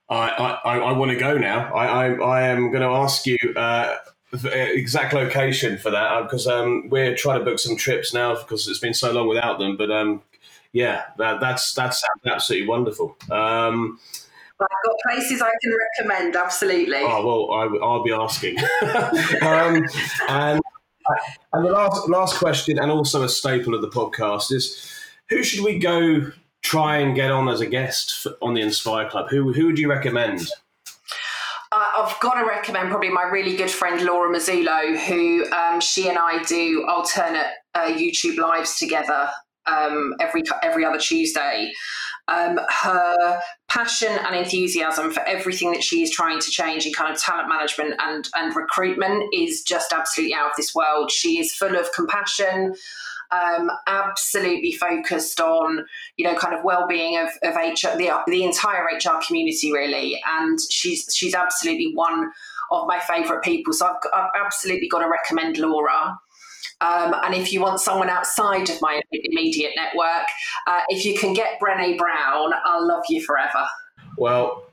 I, 0.09 0.29
I, 0.65 0.79
I 0.79 0.93
want 0.93 1.11
to 1.11 1.17
go 1.17 1.37
now. 1.37 1.75
I, 1.75 2.07
I, 2.07 2.13
I 2.15 2.43
am 2.49 2.71
going 2.71 2.83
to 2.83 2.89
ask 2.89 3.27
you 3.27 3.37
uh, 3.57 3.97
exact 4.45 5.13
location 5.13 5.79
for 5.79 5.91
that 5.91 6.23
because 6.23 6.47
uh, 6.47 6.63
um, 6.63 6.89
we're 6.89 7.15
trying 7.15 7.39
to 7.39 7.45
book 7.45 7.59
some 7.59 7.77
trips 7.77 8.13
now 8.13 8.35
because 8.35 8.69
it's 8.69 8.79
been 8.79 8.95
so 8.95 9.13
long 9.13 9.29
without 9.29 9.59
them. 9.59 9.77
But 9.77 9.91
um, 9.91 10.23
yeah, 10.73 11.05
that, 11.19 11.41
that's 11.41 11.75
that 11.75 11.95
sounds 11.95 12.27
absolutely 12.27 12.69
wonderful. 12.69 13.17
Um, 13.31 13.99
I've 14.61 14.69
got 14.85 14.97
places 15.07 15.43
I 15.43 15.51
can 15.63 15.77
recommend. 15.99 16.37
Absolutely. 16.37 16.99
Oh 17.01 17.49
well, 17.49 17.61
I, 17.61 17.67
will 17.67 18.03
be 18.03 18.13
asking. 18.13 18.59
um, 19.43 19.85
and 20.29 20.61
and 21.53 21.65
the 21.67 21.71
last 21.71 22.09
last 22.09 22.39
question, 22.39 22.79
and 22.79 22.91
also 22.91 23.23
a 23.23 23.29
staple 23.29 23.75
of 23.75 23.83
the 23.83 23.89
podcast, 23.89 24.53
is 24.53 24.93
who 25.29 25.43
should 25.43 25.65
we 25.65 25.79
go 25.79 26.31
try 26.63 26.99
and 26.99 27.15
get 27.15 27.31
on 27.31 27.49
as 27.49 27.61
a 27.61 27.67
guest 27.67 28.23
for, 28.23 28.33
on 28.43 28.55
the 28.55 28.61
Inspire 28.61 29.09
Club? 29.09 29.29
Who 29.31 29.53
who 29.53 29.67
would 29.67 29.79
you 29.79 29.89
recommend? 29.89 30.49
I've 31.77 32.19
got 32.21 32.35
to 32.35 32.47
recommend 32.47 32.91
probably 32.91 33.11
my 33.11 33.25
really 33.25 33.57
good 33.57 33.71
friend 33.71 34.03
Laura 34.03 34.35
Mazzullo, 34.35 34.97
who 35.07 35.51
um, 35.53 35.81
she 35.81 36.09
and 36.09 36.19
I 36.19 36.43
do 36.45 36.87
alternate 36.89 37.49
uh, 37.75 37.87
YouTube 37.87 38.39
lives 38.39 38.79
together 38.79 39.29
um, 39.67 40.15
every 40.21 40.43
every 40.63 40.85
other 40.85 40.99
Tuesday. 40.99 41.73
Um, 42.29 42.59
her 42.69 43.41
passion 43.69 44.11
and 44.11 44.35
enthusiasm 44.35 45.13
for 45.13 45.21
everything 45.21 45.71
that 45.73 45.83
she 45.83 46.03
is 46.03 46.11
trying 46.11 46.41
to 46.41 46.51
change 46.51 46.85
in 46.85 46.93
kind 46.93 47.13
of 47.13 47.21
talent 47.21 47.49
management 47.49 47.95
and 48.01 48.29
and 48.35 48.57
recruitment 48.57 49.25
is 49.33 49.63
just 49.63 49.93
absolutely 49.93 50.35
out 50.35 50.51
of 50.51 50.57
this 50.57 50.75
world. 50.75 51.11
She 51.11 51.39
is 51.39 51.53
full 51.53 51.77
of 51.77 51.93
compassion 51.93 52.75
um, 53.31 53.71
absolutely 53.87 54.73
focused 54.73 55.41
on 55.41 55.85
you 56.17 56.25
know 56.25 56.35
kind 56.37 56.55
of 56.55 56.65
well-being 56.65 57.19
of, 57.19 57.29
of 57.43 57.55
HR 57.55 57.97
the, 57.97 58.11
the 58.27 58.45
entire 58.45 58.85
HR 58.85 59.21
community 59.27 59.73
really 59.73 60.21
and 60.27 60.59
she's 60.71 61.07
she's 61.15 61.35
absolutely 61.35 61.93
one 61.95 62.31
of 62.71 62.87
my 62.87 62.99
favorite 63.01 63.43
people 63.43 63.73
so 63.73 63.87
I've, 63.87 63.97
I've 64.13 64.31
absolutely 64.45 64.89
got 64.89 65.01
to 65.01 65.09
recommend 65.09 65.59
Laura 65.59 66.19
um, 66.81 67.15
and 67.25 67.35
if 67.35 67.53
you 67.53 67.61
want 67.63 67.81
someone 67.81 68.11
outside 68.11 68.69
of 68.69 68.81
my 68.83 69.01
immediate 69.11 69.73
network, 69.77 70.27
uh, 70.67 70.83
if 70.89 71.07
you 71.07 71.19
can 71.19 71.33
get 71.33 71.59
Brené 71.59 71.97
Brown, 71.97 72.53
I'll 72.65 72.87
love 72.87 73.05
you 73.09 73.25
forever. 73.25 73.67
Well, 74.19 74.67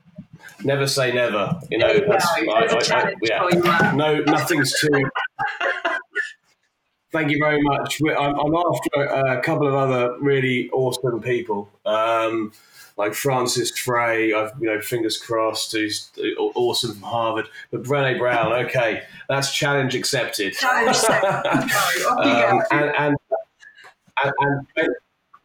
never 0.62 0.86
say 0.86 1.12
never. 1.12 1.58
You 1.70 1.78
know, 1.78 2.00
that's, 2.06 2.26
I, 2.26 2.40
I, 2.40 3.04
I, 3.08 3.14
yeah. 3.22 3.92
no, 3.94 4.18
nothing's 4.20 4.78
too 4.78 4.88
Thank 7.14 7.30
you 7.30 7.38
very 7.38 7.62
much. 7.62 8.02
I'm, 8.02 8.34
I'm 8.40 8.54
after 8.56 9.04
a, 9.04 9.40
couple 9.40 9.68
of 9.68 9.74
other 9.74 10.18
really 10.18 10.68
awesome 10.70 11.22
people, 11.22 11.70
um, 11.86 12.50
like 12.96 13.14
Frances 13.14 13.70
Frei. 13.70 14.32
I've 14.34 14.50
you 14.60 14.66
know 14.66 14.80
fingers 14.80 15.16
crossed, 15.16 15.70
who's 15.70 16.10
awesome 16.56 16.94
from 16.94 17.02
Harvard. 17.02 17.46
But 17.70 17.84
Brené 17.84 18.18
Brown, 18.18 18.52
okay, 18.64 19.04
that's 19.28 19.54
challenge 19.54 19.94
accepted. 19.94 20.54
Challenge 20.54 20.88
accepted. 20.88 22.06
um, 22.10 22.62
and, 22.72 22.92
and, 22.98 23.16
and, 24.24 24.66
and 24.76 24.94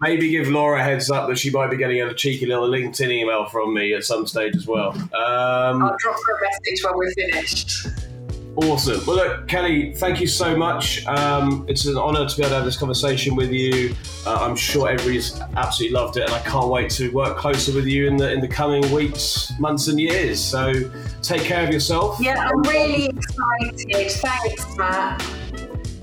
maybe 0.02 0.32
give 0.32 0.48
Laura 0.48 0.80
a 0.80 0.84
heads 0.84 1.12
up 1.12 1.30
that 1.30 1.38
she 1.38 1.52
might 1.52 1.70
be 1.70 1.78
getting 1.78 2.02
a 2.02 2.12
cheeky 2.16 2.48
little 2.48 2.68
LinkedIn 2.68 3.12
email 3.12 3.46
from 3.46 3.76
me 3.76 3.94
at 3.94 4.04
some 4.04 4.26
stage 4.26 4.56
as 4.56 4.66
well. 4.66 4.90
Um, 4.94 5.84
I'll 5.84 5.96
drop 6.00 6.16
her 6.16 6.36
a 6.36 6.50
message 6.50 6.84
when 6.84 6.98
we're 6.98 7.12
finished. 7.12 8.09
Awesome. 8.56 9.06
Well, 9.06 9.16
look, 9.16 9.48
Kelly, 9.48 9.94
thank 9.94 10.20
you 10.20 10.28
so 10.28 10.56
much. 10.58 11.06
Um, 11.08 11.66
it's 11.70 11.86
an 11.86 11.98
honour 11.98 12.28
to 12.28 12.36
be 12.36 12.42
able 12.42 12.50
to 12.50 12.56
have 12.56 12.66
this 12.66 12.78
conversation 12.78 13.36
with 13.36 13.52
you. 13.52 13.96
Uh, 14.26 14.36
I'm 14.36 14.56
sure 14.56 14.90
everybody's 14.90 15.40
absolutely 15.56 15.96
loved 15.96 16.18
it, 16.18 16.24
and 16.24 16.34
I 16.34 16.40
can't 16.40 16.68
wait 16.68 16.90
to 16.92 17.10
work 17.12 17.38
closer 17.38 17.74
with 17.74 17.86
you 17.86 18.08
in 18.08 18.18
the 18.18 18.32
in 18.34 18.42
the 18.42 18.48
coming 18.48 18.92
weeks, 18.92 19.54
months, 19.60 19.88
and 19.88 20.00
years. 20.00 20.44
So, 20.44 20.74
take 21.22 21.44
care 21.44 21.66
of 21.66 21.72
yourself. 21.72 22.20
Yeah, 22.20 22.50
I'm 22.50 22.62
really 22.64 23.06
excited. 23.06 24.12
Thanks, 24.12 24.78
Matt. 24.78 25.26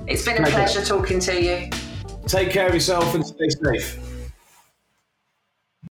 It's 0.06 0.24
been 0.24 0.42
a 0.42 0.46
pleasure 0.46 0.84
talking 0.84 1.20
to 1.20 1.42
you. 1.42 1.70
Take 2.26 2.50
care 2.50 2.68
of 2.68 2.74
yourself 2.74 3.14
and 3.14 3.26
stay 3.26 3.48
safe. 3.50 4.05